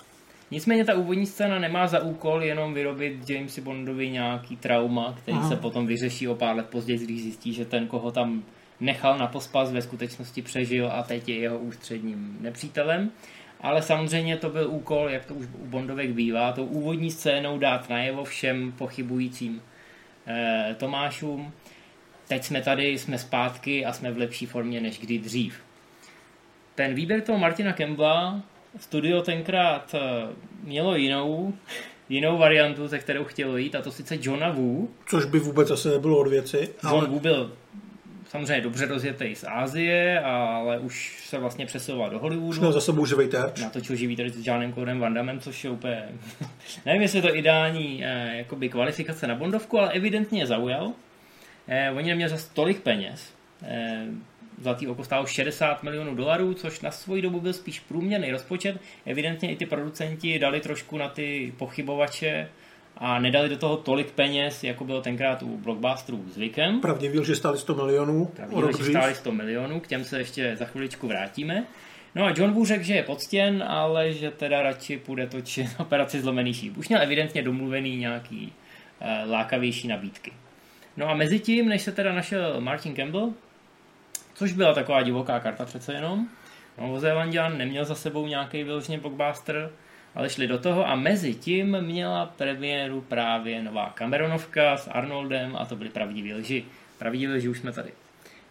[0.52, 5.50] Nicméně ta úvodní scéna nemá za úkol jenom vyrobit Jamesi Bondovi nějaký trauma, který Aha.
[5.50, 8.44] se potom vyřeší o pár let později, když zjistí, že ten, koho tam
[8.80, 13.12] nechal na pospas, ve skutečnosti přežil a teď je jeho ústředním nepřítelem
[13.62, 17.90] ale samozřejmě to byl úkol, jak to už u Bondovek bývá, tou úvodní scénou dát
[17.90, 19.62] najevo všem pochybujícím
[20.28, 21.54] eh, Tomášům.
[22.28, 25.64] Teď jsme tady, jsme zpátky a jsme v lepší formě než kdy dřív.
[26.76, 28.42] Ten výběr toho Martina Kembla
[28.80, 30.28] studio tenkrát eh,
[30.64, 31.54] mělo jinou,
[32.10, 34.88] jinou variantu, ze kterou chtělo jít, a to sice Johna Woo.
[35.08, 36.70] Což by vůbec asi nebylo od věci.
[36.84, 37.08] John ale...
[37.08, 37.52] Woo byl
[38.32, 42.50] samozřejmě dobře rozjetý z Ázie, ale už se vlastně přesouval do Hollywoodu.
[42.50, 43.62] Už měl za sebou živý terč.
[43.62, 46.10] Natočil živý terč s Johnem Codem Van Damme, což je úplně...
[46.86, 50.92] Nevím, jestli je to ideální eh, jakoby kvalifikace na Bondovku, ale evidentně je zaujal.
[51.68, 53.34] Eh, oni neměli zase tolik peněz.
[53.64, 54.06] Eh,
[54.62, 58.78] Zlatý oko stálo 60 milionů dolarů, což na svoji dobu byl spíš průměrný rozpočet.
[59.06, 62.50] Evidentně i ty producenti dali trošku na ty pochybovače
[62.98, 66.82] a nedali do toho tolik peněz, jako bylo tenkrát u blockbusterů zvykem.
[66.82, 68.26] Pravdivě, že stáli 100 milionů.
[68.26, 71.66] Pravdivě, že stáli 100 milionů, k těm se ještě za chviličku vrátíme.
[72.16, 76.22] No a John Woo řekl, že je poctěn, ale že teda radši půjde točit operaci
[76.22, 76.78] zlomený šíp.
[76.78, 78.54] Už měl evidentně domluvený nějaký
[79.02, 80.32] uh, lákavější nabídky.
[80.98, 83.34] No a mezi tím, než se teda našel Martin Campbell,
[84.42, 86.28] což byla taková divoká karta přece jenom,
[86.78, 89.70] Novozélandian neměl za sebou nějaký vyloženě blockbuster,
[90.16, 95.66] ale šli do toho a mezi tím měla premiéru právě nová Cameronovka s Arnoldem a
[95.66, 96.66] to byly pravdivé lži.
[96.98, 97.92] Pravdivé lži už jsme tady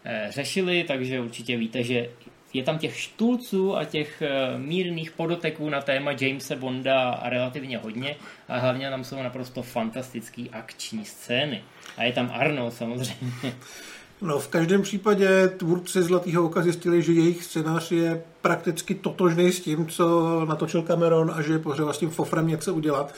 [0.04, 2.08] e, řešili, takže určitě víte, že
[2.52, 8.16] je tam těch štulců a těch e, mírných podoteků na téma Jamesa Bonda relativně hodně
[8.48, 11.62] a hlavně tam jsou naprosto fantastické akční scény.
[11.96, 13.32] A je tam Arnold samozřejmě.
[14.22, 19.60] No, v každém případě tvůrci Zlatého oka zjistili, že jejich scénář je prakticky totožný s
[19.60, 23.14] tím, co natočil Cameron a že je potřeba s tím fofrem něco udělat.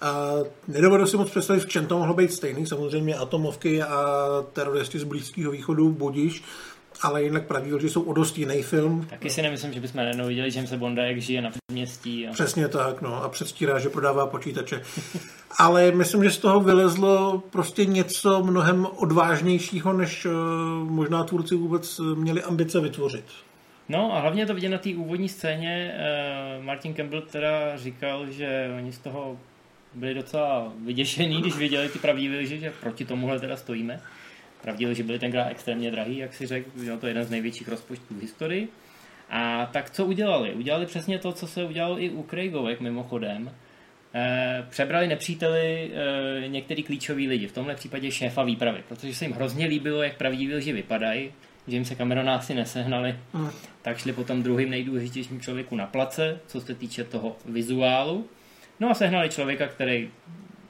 [0.00, 0.30] A
[0.68, 2.66] nedovedu si moc představit, v čem to mohlo být stejný.
[2.66, 6.42] Samozřejmě atomovky a teroristi z Blízkého východu, budíš,
[7.02, 9.06] ale jinak pravý lži jsou o dost jiný film.
[9.10, 12.28] Taky si nemyslím, že bychom najednou viděli Jamesa Bonda, jak žije na předměstí.
[12.28, 12.32] A...
[12.32, 14.82] Přesně tak, no, a předstírá, že prodává počítače.
[15.58, 20.32] ale myslím, že z toho vylezlo prostě něco mnohem odvážnějšího, než uh,
[20.90, 23.24] možná tvůrci vůbec měli ambice vytvořit.
[23.88, 25.94] No a hlavně to vidět na té úvodní scéně.
[26.58, 29.38] Uh, Martin Campbell teda říkal, že oni z toho
[29.94, 34.00] byli docela vyděšení, když viděli ty pravdivé že proti tomuhle teda stojíme.
[34.62, 38.14] Pravdivé, že byly tenkrát extrémně drahý, jak si řekl, byl to jeden z největších rozpočtů
[38.14, 38.68] v historii.
[39.30, 40.54] A tak co udělali?
[40.54, 43.50] Udělali přesně to, co se udělalo i u Craigovek mimochodem.
[44.14, 45.90] E, přebrali nepříteli
[46.44, 50.16] e, některý klíčoví lidi, v tomhle případě šéfa výpravy, protože se jim hrozně líbilo, jak
[50.16, 51.32] pravdiví lži vypadají,
[51.68, 53.50] že jim se Camerona asi nesehnali, mm.
[53.82, 58.28] tak šli potom druhým nejdůležitějším člověku na place, co se týče toho vizuálu.
[58.80, 60.10] No a sehnali člověka, který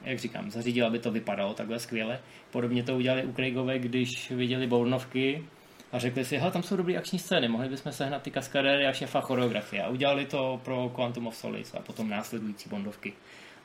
[0.03, 2.19] jak říkám, zařídil, aby to vypadalo takhle skvěle.
[2.51, 5.43] Podobně to udělali u Craigové, když viděli Bournovky
[5.91, 9.21] a řekli si, tam jsou dobré akční scény, mohli bychom sehnat ty kaskadéry a šefa
[9.21, 9.83] choreografie.
[9.83, 13.13] A udělali to pro Quantum of Solace a potom následující Bondovky.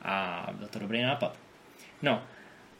[0.03, 1.39] A byl to dobrý nápad.
[2.03, 2.23] No,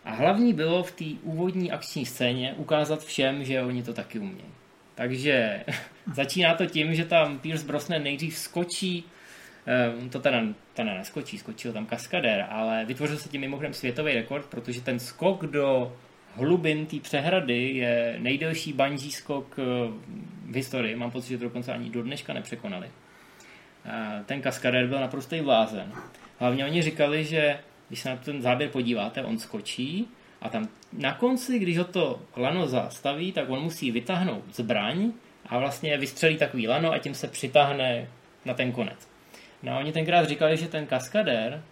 [0.05, 4.51] a hlavní bylo v té úvodní akční scéně ukázat všem, že oni to taky umějí.
[4.95, 5.65] Takže
[6.15, 9.05] začíná to tím, že tam Pierce Brosnan nejdřív skočí
[9.69, 10.43] Ehm, to teda,
[10.75, 15.47] teda neskočí, skočil tam kaskadér, ale vytvořil se tím mimochodem světový rekord, protože ten skok
[15.47, 15.93] do
[16.35, 19.63] hlubin té přehrady je nejdelší bungee skok eh,
[20.51, 20.97] v historii.
[20.97, 22.91] Mám pocit, že to dokonce ani do dneška nepřekonali.
[24.27, 25.93] Ten kaskadér byl naprostý blázen.
[26.39, 30.09] Hlavně oni říkali, že když se na ten záběr podíváte, on skočí
[30.41, 35.13] a tam na konci, když ho to lano zastaví, tak on musí vytáhnout zbraň
[35.47, 38.09] a vlastně vystřelí takový lano a tím se přitáhne
[38.45, 39.09] na ten konec.
[39.63, 41.63] No oni tenkrát říkali, že ten kaskadér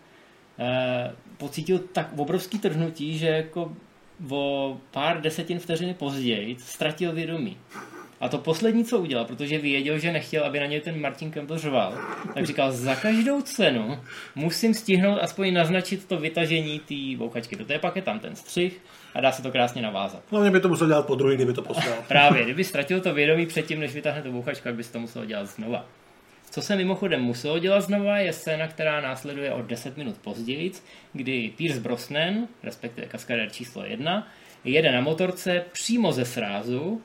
[0.58, 3.72] eh, pocítil tak obrovský trhnutí, že jako
[4.30, 7.56] o pár desetin vteřiny později ztratil vědomí.
[8.20, 11.58] A to poslední, co udělal, protože věděl, že nechtěl, aby na něj ten Martin Campbell
[11.58, 11.94] řval,
[12.34, 13.98] tak říkal, za každou cenu
[14.34, 17.56] musím stihnout aspoň naznačit to vytažení té bouchačky.
[17.56, 18.80] To je pak je tam ten střih
[19.14, 20.22] a dá se to krásně navázat.
[20.30, 21.96] Hlavně by to musel dělat po druhý, kdyby to poslal.
[22.08, 25.46] Právě, kdyby ztratil to vědomí předtím, než vytáhne tu bouchačku, tak by to musel dělat
[25.46, 25.86] znova.
[26.56, 30.72] Co se mimochodem muselo dělat znova, je scéna, která následuje o 10 minut později,
[31.12, 34.28] kdy Pierce Brosnan, respektive kaskadér číslo 1,
[34.64, 37.02] jede na motorce přímo ze srázu,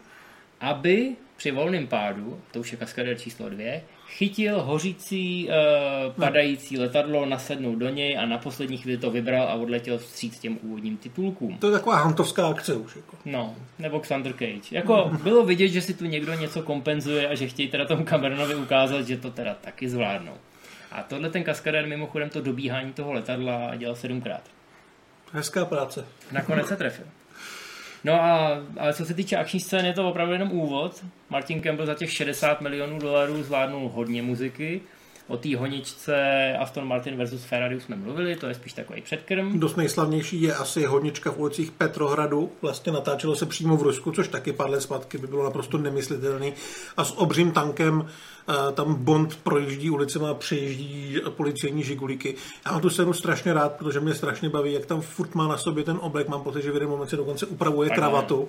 [0.60, 3.82] aby při volném pádu, to už je kaskadér číslo 2,
[4.18, 9.54] chytil hořící uh, padající letadlo, nasednul do něj a na poslední chvíli to vybral a
[9.54, 11.58] odletěl vstříc těm úvodním titulkům.
[11.58, 12.96] To je taková hantovská akce už.
[12.96, 13.18] Jako.
[13.26, 14.76] No, nebo Xander Cage.
[14.76, 18.56] Jako bylo vidět, že si tu někdo něco kompenzuje a že chtějí teda tomu Cameronovi
[18.56, 20.34] ukázat, že to teda taky zvládnou.
[20.92, 24.42] A tohle ten kaskadér mimochodem to dobíhání toho letadla dělal sedmkrát.
[25.32, 26.06] Hezká práce.
[26.32, 27.06] Nakonec se trefil.
[28.04, 31.06] No a ale co se týče akční scény, je to opravdu jenom úvod.
[31.30, 34.82] Martin Campbell za těch 60 milionů dolarů zvládnul hodně muziky.
[35.32, 36.16] O té honičce
[36.60, 39.60] Aston Martin versus Ferrari už jsme mluvili, to je spíš takový předkrm.
[39.60, 42.52] Dost nejslavnější je asi honička v ulicích Petrohradu.
[42.62, 46.54] Vlastně natáčelo se přímo v Rusku, což taky pár let zpátky by bylo naprosto nemyslitelný.
[46.98, 48.06] A s obřím tankem
[48.50, 52.36] eh, tam Bond projíždí ulicema a přejíždí policejní žigulíky.
[52.66, 55.58] Já mám tu scénu strašně rád, protože mě strašně baví, jak tam furt má na
[55.58, 56.28] sobě ten oblek.
[56.28, 58.48] Mám pocit, že v jeden moment se dokonce upravuje tak kravatu.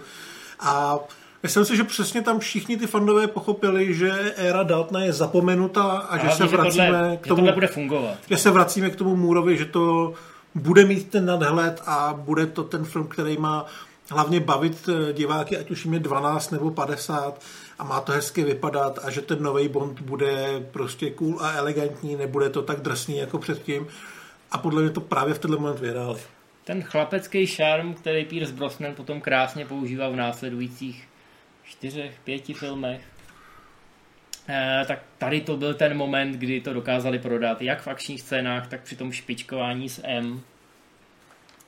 [0.61, 0.99] A
[1.43, 6.17] Myslím si, že přesně tam všichni ty fandové pochopili, že éra Daltna je zapomenuta a,
[6.17, 8.17] a že se vracíme tohle, k tomu, že bude fungovat.
[8.31, 10.15] Že se vracíme k tomu Můrovi, že to
[10.55, 13.67] bude mít ten nadhled a bude to ten film, který má
[14.11, 17.43] hlavně bavit eh, diváky, ať už jim je 12 nebo 50
[17.79, 22.17] a má to hezky vypadat a že ten nový Bond bude prostě cool a elegantní,
[22.17, 23.87] nebude to tak drsný jako předtím
[24.51, 26.21] a podle mě to právě v tenhle moment vyhráli.
[26.65, 31.09] Ten chlapecký šarm, který Pierce Brosnan potom krásně používá v následujících
[31.83, 33.01] čtyřech, pěti filmech,
[34.49, 38.69] eh, tak tady to byl ten moment, kdy to dokázali prodat, jak v akčních scénách,
[38.69, 40.41] tak při tom špičkování s M.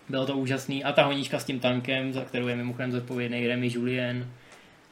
[0.09, 0.85] Bylo to úžasný.
[0.85, 4.31] A ta honíčka s tím tankem, za kterou je mimochodem zodpovědný Remy Julien,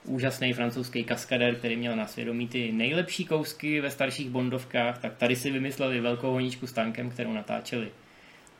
[0.04, 5.36] úžasný francouzský kaskader, který měl na svědomí ty nejlepší kousky ve starších bondovkách, tak tady
[5.36, 7.88] si vymysleli velkou honíčku s tankem, kterou natáčeli.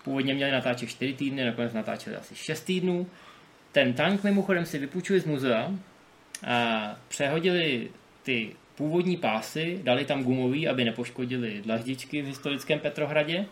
[0.05, 3.07] Původně měli natáčet 4 týdny, nakonec natáčeli asi 6 týdnů.
[3.73, 5.73] Ten tank mimochodem si vypůjčili z muzea,
[7.09, 7.91] přehodili
[8.23, 13.47] ty původní pásy, dali tam gumový, aby nepoškodili dlaždičky v historickém Petrohradě.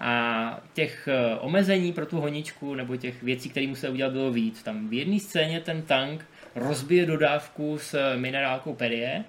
[0.00, 4.62] A těch eh, omezení pro tu honičku nebo těch věcí, které musel udělat, bylo víc.
[4.62, 9.24] Tam v jedné scéně ten tank rozbije dodávku s minerálkou Perrier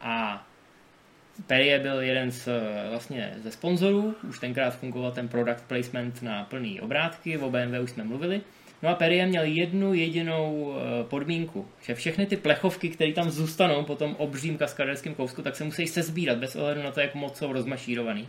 [0.00, 0.46] a
[1.46, 6.44] Perrier byl jeden z, eh, vlastně ze sponzorů, už tenkrát fungoval ten product placement na
[6.44, 8.40] plný obrátky, o BMW už jsme mluvili
[8.82, 13.84] No a Perrier měl jednu jedinou eh, podmínku, že všechny ty plechovky, které tam zůstanou
[13.84, 17.38] po tom obřím kaskaderským kousku, tak se musí sezbírat bez ohledu na to, jak moc
[17.38, 18.28] jsou rozmašírovaný.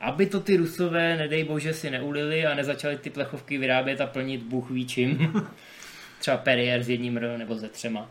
[0.00, 4.42] Aby to ty rusové, nedej bože, si neulili a nezačali ty plechovky vyrábět a plnit
[4.42, 5.32] bůh ví čím.
[6.18, 8.10] Třeba Perrier s jedním R nebo ze třema.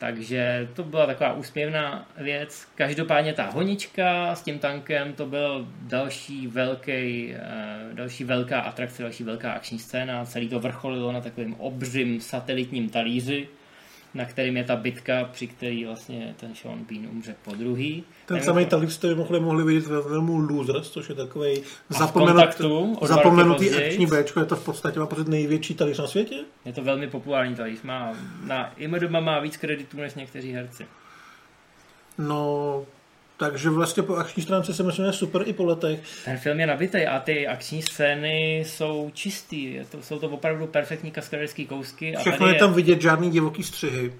[0.00, 2.66] Takže to byla taková úsměvná věc.
[2.74, 9.24] Každopádně ta honička s tím tankem, to byl další, velký, eh, další velká atrakce, další
[9.24, 10.24] velká akční scéna.
[10.24, 13.48] Celý to vrcholilo na takovým obřím satelitním talíři,
[14.14, 18.04] na kterým je ta bitka, při který vlastně ten Sean Bean umře po druhý.
[18.26, 21.50] Ten Nevím, samý jako- talíř jste mohli, mohli vidět ve filmu Losers, což je takový
[21.50, 21.64] roky
[23.00, 26.36] zapomenutý akční Bčko, je to v podstatě má pocit největší talíř na světě?
[26.64, 27.82] Je to velmi populární talíř.
[27.82, 28.12] Má,
[28.46, 30.86] na IMDb má víc kreditů než někteří herci.
[32.18, 32.86] No,
[33.40, 36.00] takže vlastně po akční stránce se myslím, že je super i po letech.
[36.24, 39.78] Ten film je nabitý a ty akční scény jsou čistý.
[39.90, 42.16] To, jsou to opravdu perfektní kaskaderský kousky.
[42.16, 44.12] A Všechno je tam vidět, žádný divoký střihy.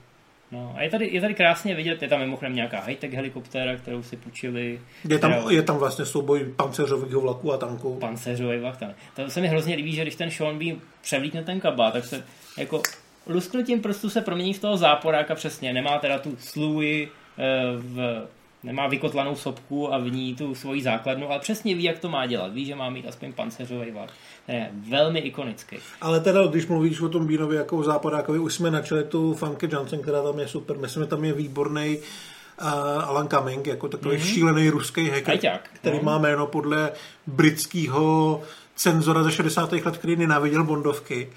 [0.53, 4.03] No, a je tady, je tady krásně vidět, je tam mimochodem nějaká high-tech helikoptéra, kterou
[4.03, 4.81] si půjčili.
[5.09, 7.95] Je tam, kterou- je tam vlastně souboj pancéřových vlaků a tanků.
[7.95, 8.87] pancéřový vachta.
[9.17, 12.25] To se mi hrozně líbí, že když ten Sean Bean převlíkne ten kabát, tak se
[12.59, 12.83] jako
[13.27, 15.73] lusknutím prstu se promění v toho záporáka přesně.
[15.73, 17.43] Nemá teda tu slůj eh,
[17.79, 18.27] v
[18.63, 22.27] nemá vykotlanou sopku a v ní tu svoji základnu, ale přesně ví, jak to má
[22.27, 22.53] dělat.
[22.53, 24.11] Ví, že má mít aspoň pancéřový vach.
[24.47, 25.77] Ten je velmi ikonický.
[26.01, 29.69] Ale teda, když mluvíš o tom Bínovi jako o západákovi, už jsme načali tu Funky
[29.73, 30.79] Johnson, která tam je super.
[30.79, 32.69] Myslím, že tam je výborný uh,
[33.05, 34.35] Alan Cumming, jako takový mm-hmm.
[34.35, 36.03] šílený ruský hacker, Ajťák, který no.
[36.03, 36.93] má jméno podle
[37.27, 38.43] britského
[38.77, 39.73] cenzora ze 60.
[39.73, 41.31] let, který nenáviděl Bondovky.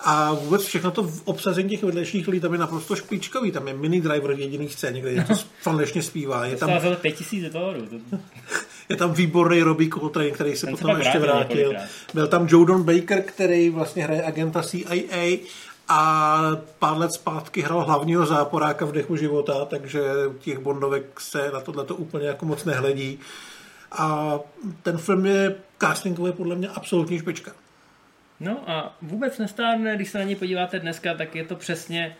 [0.00, 3.52] A vůbec všechno to v obsazení těch vedlejších lidí tam je naprosto špičkový.
[3.52, 6.46] Tam je mini driver v jediný scéně, kde je to falešně zpívá.
[6.46, 6.80] Je tam, Tam...
[6.80, 7.86] za 5000 dolarů.
[7.86, 7.96] To...
[8.88, 11.72] je tam výborný Robbie Coltrane, který se Ten se potom pak ještě vrátil.
[12.14, 15.38] Byl tam Jodon Baker, který vlastně hraje agenta CIA
[15.88, 16.40] a
[16.78, 21.60] pár let zpátky hrál hlavního záporáka v dechu života, takže u těch Bondovek se na
[21.60, 23.18] tohle úplně jako moc nehledí.
[23.92, 24.38] A
[24.82, 27.52] ten film je castingově podle mě absolutní špička.
[28.40, 32.16] No a vůbec nestárne, když se na ně podíváte dneska, tak je to přesně,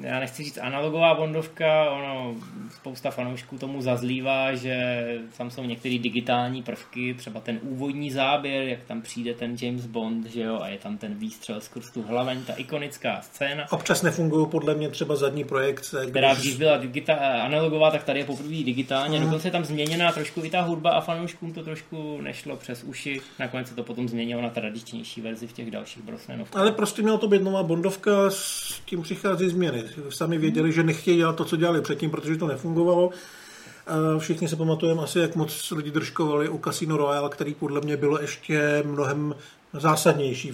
[0.00, 2.34] já nechci říct analogová bondovka, ono
[2.76, 5.04] spousta fanoušků tomu zazlívá, že
[5.36, 10.26] tam jsou některé digitální prvky, třeba ten úvodní záběr, jak tam přijde ten James Bond,
[10.26, 14.46] že jo, a je tam ten výstřel skrz tu hlaveň, ta ikonická scéna, Občas nefungují
[14.46, 16.06] podle mě třeba zadní projekce.
[16.06, 19.64] která když- dřív byla digita- analogová, tak tady je poprvé digitální, a dokonce je tam
[19.64, 23.82] změněná trošku i ta hudba a fanouškům to trošku nešlo přes uši, nakonec se to
[23.82, 26.62] potom změnilo na tradičnější verzi v těch dalších Brosnanovkách.
[26.62, 29.81] Ale prostě měla to být nová Bondovka, s tím přichází změny.
[30.10, 33.10] Sami věděli, že nechtějí dělat to, co dělali předtím, protože to nefungovalo.
[34.18, 38.20] Všichni se pamatujeme asi, jak moc lidi držkovali u Casino Royale, který podle mě bylo
[38.20, 39.34] ještě mnohem
[39.72, 40.50] zásadnější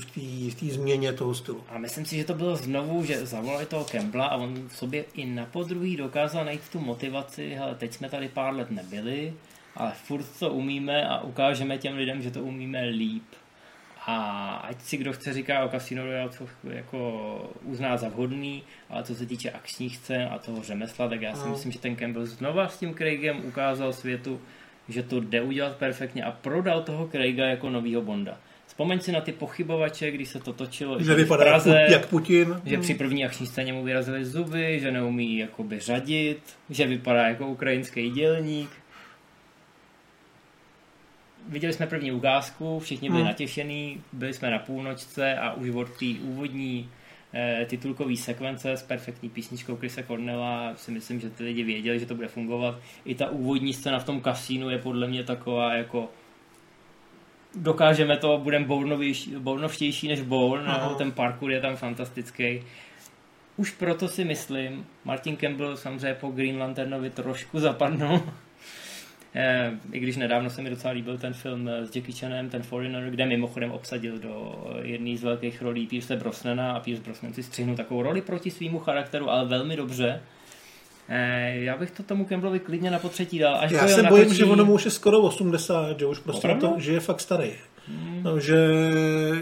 [0.51, 1.65] v té změně toho stylu.
[1.69, 5.05] A myslím si, že to bylo znovu, že zavolali toho Campbella a on v sobě
[5.15, 9.35] i na podruhý dokázal najít tu motivaci, hele, teď jsme tady pár let nebyli,
[9.77, 13.25] ale furt to umíme a ukážeme těm lidem, že to umíme líp.
[14.11, 14.17] A
[14.65, 19.15] ať si kdo chce říká o Casino Royale, co jako uzná za vhodný, ale co
[19.15, 21.51] se týče akčních scén a toho řemesla, tak já si No.
[21.53, 24.41] myslím, že ten Campbell znova s tím Craigem ukázal světu,
[24.89, 28.39] že to jde udělat perfektně a prodal toho Craiga jako novýho Bonda.
[28.67, 32.07] Vzpomeň si na ty pochybovače, když se to točilo Že v vypadá Praze, jak, jak
[32.07, 32.61] Putin.
[32.65, 36.41] že při první akční scéně mu vyrazily zuby, že neumí jakoby řadit,
[36.71, 38.71] že vypadá jako ukrajinský dělník.
[41.49, 43.29] Viděli jsme první ukázku, všichni byli Hmm.
[43.29, 46.89] natěšení, byli jsme na půlnočce a už od té úvodní
[47.35, 52.07] eh, titulkové sekvence s perfektní písničkou Chrisa Cornella si myslím, že ty lidi věděli, že
[52.07, 52.79] to bude fungovat.
[53.05, 56.09] I ta úvodní scéna v tom kasínu je podle mě taková jako
[57.55, 58.67] dokážeme to, budeme
[59.39, 62.63] bournovštější než Bourne, no, ten parkour je tam fantastický.
[63.57, 68.21] Už proto si myslím, Martin Campbell samozřejmě po Green Lanternovi trošku zapadnul.
[69.41, 72.63] Eh, I když nedávno se mi docela líbil ten film eh, s Jackie Chanem, ten
[72.63, 77.33] Foreigner, kde mimochodem obsadil do eh, jedné z velkých rolí Pierce Brosnana a Pierce Brosnan
[77.33, 80.21] si střihnul takovou roli proti svýmu charakteru, ale velmi dobře.
[81.49, 83.57] Já bych to tomu Campbellovi klidně na potřetí dal.
[83.57, 86.19] Až Já se jeho bojím, natočí- že ono mu už je skoro 80, že už
[86.19, 87.51] prostě to, že je fakt starý.
[88.23, 88.57] No, že,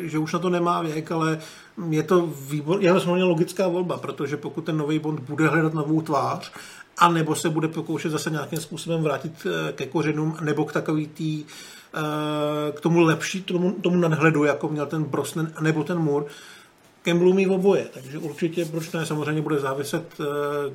[0.02, 1.38] že už na to nemá věk, ale
[1.90, 6.00] je to výbor, je to logická volba, protože pokud ten nový Bond bude hledat novou
[6.00, 6.52] tvář,
[6.98, 11.06] a nebo se bude pokoušet zase nějakým způsobem vrátit eh, ke kořenům, nebo k takový
[11.06, 11.44] tý,
[11.94, 16.26] eh, k tomu lepší, tomu, tomu nadhledu, jako měl ten Brosnan, nebo ten Moore,
[17.02, 20.24] Campbell umí oboje, takže určitě, proč ne, samozřejmě bude záviset, eh,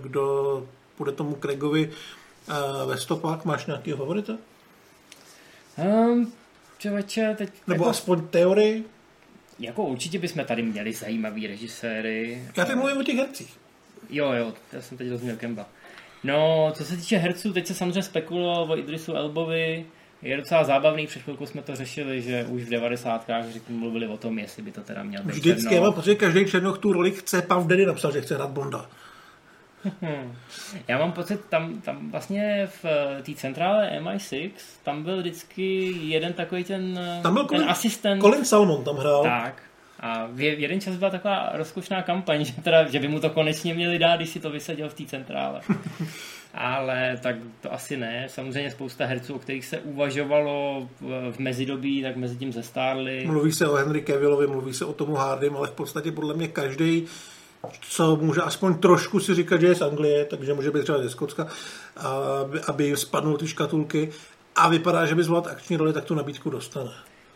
[0.01, 0.67] kdo
[0.97, 1.89] bude tomu Craigovi
[2.85, 3.45] ve stopách.
[3.45, 4.33] Máš nějakého favorita?
[5.77, 6.33] Um,
[6.77, 8.85] člověče, teď Nebo jako, aspoň teorii?
[9.59, 12.43] jako určitě bychom tady měli zajímavý režiséry.
[12.57, 13.57] Já teď mluvím o těch hercích.
[14.09, 15.65] Jo, jo, já jsem teď rozuměl Kemba.
[16.23, 19.85] No, co se týče herců, teď se samozřejmě spekulovalo o Idrisu Elbovi,
[20.21, 23.25] je docela zábavný, před chvilkou jsme to řešili, že už v 90.
[23.49, 26.77] řekl, mluvili o tom, jestli by to teda měl být Vždycky, mám pocit, každý černoch
[26.77, 28.85] tu roli chce, Pav Daddy napsal, že chce hrát Bonda.
[30.87, 32.85] Já mám pocit, tam, tam vlastně v
[33.23, 34.51] té centrále MI6,
[34.83, 38.21] tam byl vždycky jeden takový ten, tam byl ten Colin, asistent.
[38.21, 39.23] Colin Salmon tam hrál.
[39.23, 39.63] Tak.
[40.01, 43.73] A v jeden čas byla taková rozkošná kampaň, že, teda, že by mu to konečně
[43.73, 45.61] měli dát, když si to vysadil v té centrále.
[46.53, 48.25] Ale tak to asi ne.
[48.29, 50.87] Samozřejmě spousta herců, o kterých se uvažovalo
[51.31, 53.23] v mezidobí, tak mezi tím zestárli.
[53.25, 56.47] Mluví se o Henry Cavillovi, mluví se o Tomu Hardym, ale v podstatě podle mě
[56.47, 57.07] každý
[57.81, 61.09] co může aspoň trošku si říkat, že je z Anglie, takže může být třeba ze
[61.09, 61.47] Skotska,
[62.67, 64.09] aby, spadnul ty škatulky
[64.55, 66.91] a vypadá, že by zvládl akční roli, tak tu nabídku dostane.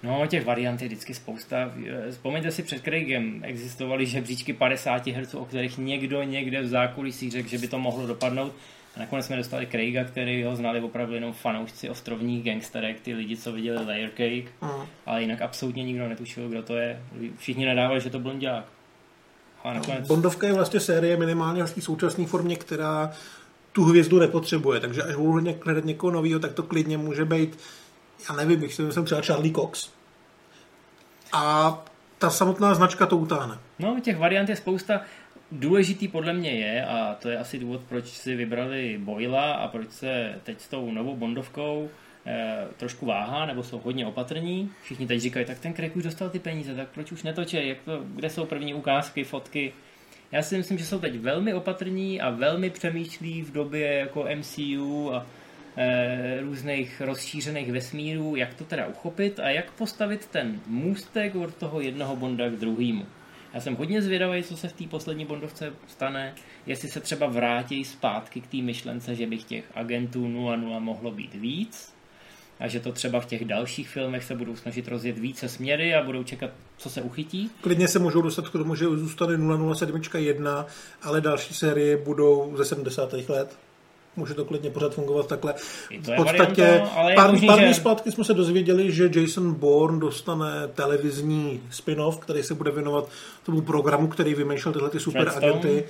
[0.06, 1.72] No, těch variant je vždycky spousta.
[2.12, 7.50] Vzpomeňte si před Craigem, existovaly žebříčky 50 herců, o kterých někdo někde v zákulisí řekl,
[7.50, 8.54] že by to mohlo dopadnout.
[8.96, 13.38] A nakonec jsme dostali Craiga, který ho znali opravdu jenom fanoušci ostrovních gangsterek, ty lidi,
[13.38, 14.88] co viděli Layer Cake, uh-huh.
[15.06, 17.02] ale jinak absolutně nikdo netušil, kdo to je.
[17.38, 18.66] Všichni nadávali, že to blondiák.
[19.64, 20.08] A nakonec...
[20.08, 23.12] Bondovka je vlastně série minimálně v současné formě, která
[23.72, 25.32] tu hvězdu nepotřebuje, takže až budu
[25.64, 27.58] hledat někoho nového, tak to klidně může být,
[28.30, 29.95] já nevím, bych si myslím třeba Charlie Cox.
[31.36, 31.84] A
[32.18, 33.58] ta samotná značka to utáhne.
[33.80, 35.02] No, těch variant je spousta.
[35.52, 39.92] Důležitý podle mě je, a to je asi důvod, proč si vybrali Boyla a proč
[39.92, 41.90] se teď s tou novou Bondovkou
[42.26, 44.72] eh, trošku váhá, nebo jsou hodně opatrní.
[44.84, 47.78] Všichni teď říkají, tak ten Craig už dostal ty peníze, tak proč už netočí, jak
[47.86, 49.74] to, kde jsou první ukázky, fotky.
[50.32, 55.14] Já si myslím, že jsou teď velmi opatrní a velmi přemýšlí v době jako MCU
[55.14, 55.26] a
[56.42, 62.16] různých rozšířených vesmírů, jak to teda uchopit a jak postavit ten můstek od toho jednoho
[62.16, 63.06] Bonda k druhému.
[63.54, 66.34] Já jsem hodně zvědavý, co se v té poslední Bondovce stane,
[66.66, 71.34] jestli se třeba vrátí zpátky k té myšlence, že bych těch agentů 00 mohlo být
[71.34, 71.96] víc,
[72.60, 76.04] a že to třeba v těch dalších filmech se budou snažit rozjet více směry a
[76.04, 77.52] budou čekat, co se uchytí.
[77.62, 79.38] Klidně se můžou dostat k tomu, že zůstane
[79.76, 80.66] 007 1,
[81.02, 83.14] ale další série budou ze 70.
[83.14, 83.58] let.
[84.16, 85.54] Může to klidně pořád fungovat takhle.
[86.02, 87.74] V podstatě varianta, ale pár, možný, pár že...
[87.74, 93.10] zpátky jsme se dozvěděli, že Jason Bourne dostane televizní spin-off, který se bude věnovat
[93.46, 95.84] tomu programu, který vymýšlel tyhle ty super agenty.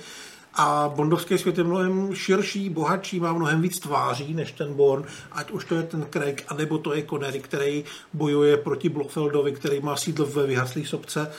[0.58, 5.50] A bondovský svět je mnohem širší, bohatší, má mnohem víc tváří než ten Bond, ať
[5.50, 9.96] už to je ten Craig, anebo to je Connery, který bojuje proti Blofeldovi, který má
[9.96, 11.30] sídlo ve vyhaslý sobce.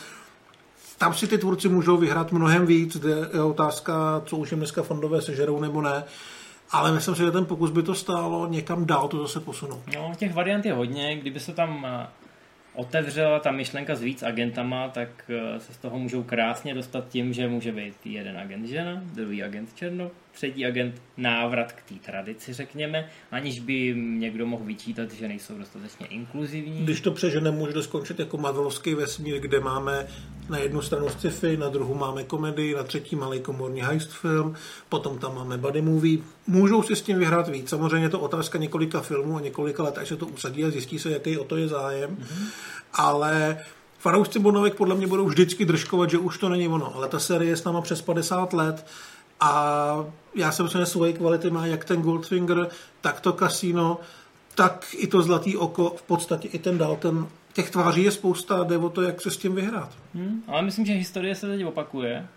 [0.97, 2.97] Tam si ty tvůrci můžou vyhrát mnohem víc,
[3.33, 6.03] je otázka, co už jim dneska fondové sežerou nebo ne.
[6.71, 9.81] Ale myslím si, že ten pokus by to stálo někam dál to zase posunout.
[9.95, 11.17] No, těch variant je hodně.
[11.17, 11.87] Kdyby se tam
[12.77, 17.33] otevřela ta myšlenka s víc agentama, tak eh, se z toho můžou krásně dostat tím,
[17.33, 22.53] že může být jeden agent žena, druhý agent černo, třetí agent návrat k té tradici,
[22.53, 26.83] řekněme, aniž by někdo mohl vyčítat, že nejsou dostatečně inkluzivní.
[26.83, 30.07] Když to přežene, může to skončit jako Marvelovský vesmír, kde máme
[30.49, 34.55] na jednu stranu sci-fi, na druhou máme komedii, na třetí malý komorní heist film,
[34.89, 36.17] potom tam máme buddy movie.
[36.47, 37.69] Můžou si s tím vyhrát víc.
[37.69, 40.99] Samozřejmě je to otázka několika filmů a několika let, až se to usadí a zjistí
[40.99, 42.15] se, jaký o to je zájem.
[42.15, 42.47] Mm-hmm.
[42.93, 43.59] Ale
[43.99, 47.49] fanoušci Bonovek podle mě budou vždycky držkovat, že už to není ono, ale ta série
[47.49, 48.85] je s náma přes 50 let
[49.39, 52.67] a já jsem že svoje kvality má jak ten Goldfinger,
[53.01, 53.99] tak to kasino,
[54.55, 57.29] tak i to Zlatý oko, v podstatě i ten Dalton.
[57.53, 59.97] Těch tváří je spousta, jde o to, jak se s tím vyhrát.
[60.13, 62.27] Hmm, ale myslím, že historie se teď opakuje.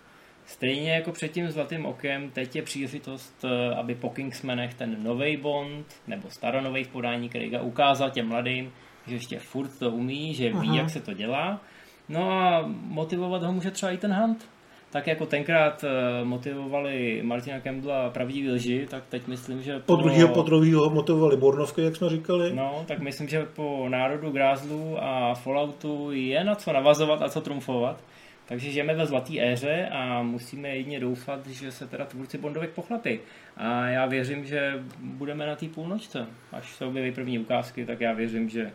[0.46, 5.36] Stejně jako před tím Zlatým okem, teď je příležitost, eh, aby po Kingsmanech ten nový
[5.36, 8.72] Bond, nebo staronový v podání Craiga ukázal těm mladým,
[9.06, 10.76] že ještě furt to umí, že ví, Aha.
[10.76, 11.60] jak se to dělá.
[12.08, 14.46] No a motivovat ho může třeba i ten Hunt
[14.90, 19.78] tak jako tenkrát eh, motivovali Martina Campbella pravdivý lži, tak teď myslím, že...
[19.78, 22.52] Po, po druhého, po druhého motivovali Bornovky, jak jsme říkali.
[22.54, 27.40] No, tak myslím, že po národu Grázlu a Falloutu je na co navazovat a co
[27.40, 28.02] trumfovat.
[28.46, 33.18] Takže žijeme ve zlaté éře a musíme jedině doufat, že se teda tvůrci Bondovek pochlapí.
[33.56, 36.26] A já věřím, že budeme na té půlnočce.
[36.52, 38.70] Až se objeví první ukázky, tak já věřím, že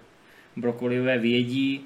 [0.55, 1.85] brokolivé vědí,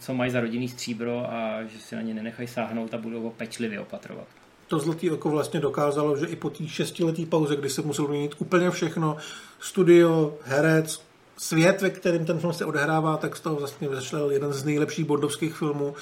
[0.00, 3.30] co mají za rodinný stříbro a že si na ně nenechají sáhnout a budou ho
[3.30, 4.26] pečlivě opatrovat.
[4.68, 8.34] To Zlatý oko vlastně dokázalo, že i po té šestiletý pauze, kdy se musel měnit
[8.38, 9.16] úplně všechno,
[9.60, 11.02] studio, herec,
[11.36, 15.04] svět, ve kterém ten film se odehrává, tak z toho vlastně vyšel jeden z nejlepších
[15.04, 15.94] bondovských filmů.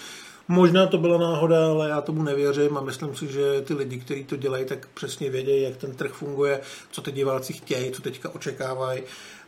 [0.48, 4.24] Možná to byla náhoda, ale já tomu nevěřím a myslím si, že ty lidi, kteří
[4.24, 6.60] to dělají, tak přesně vědějí, jak ten trh funguje,
[6.90, 9.02] co ty diváci chtějí, co teďka očekávají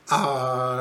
[0.09, 0.37] a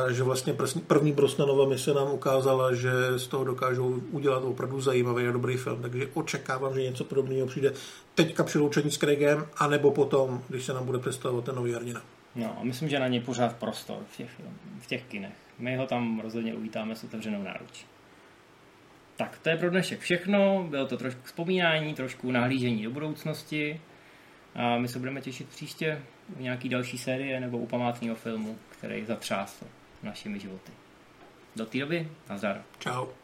[0.10, 0.56] že vlastně
[0.88, 5.82] první Brosnanova mise nám ukázala, že z toho dokážou udělat opravdu zajímavý a dobrý film,
[5.82, 7.74] takže očekávám, že něco podobného přijde
[8.16, 12.02] teďka při loučení s Craigem, anebo potom, když se nám bude představovat ten nový Arnina.
[12.36, 14.30] No a myslím, že na něj pořád prostor v těch,
[14.80, 15.34] v těch kinech.
[15.60, 17.86] My ho tam rozhodně uvítáme s otevřenou náručí.
[19.16, 20.68] Tak, to je pro dnešek všechno.
[20.70, 23.82] Bylo to trošku vzpomínání, trošku nahlížení do budoucnosti.
[24.56, 26.02] A my se budeme těšit příště
[26.40, 29.66] u nějaký další série nebo u památného filmu, který zatřásl
[30.04, 30.72] našimi životy.
[31.56, 32.64] Do té doby, nazdar.
[32.80, 33.21] Ciao.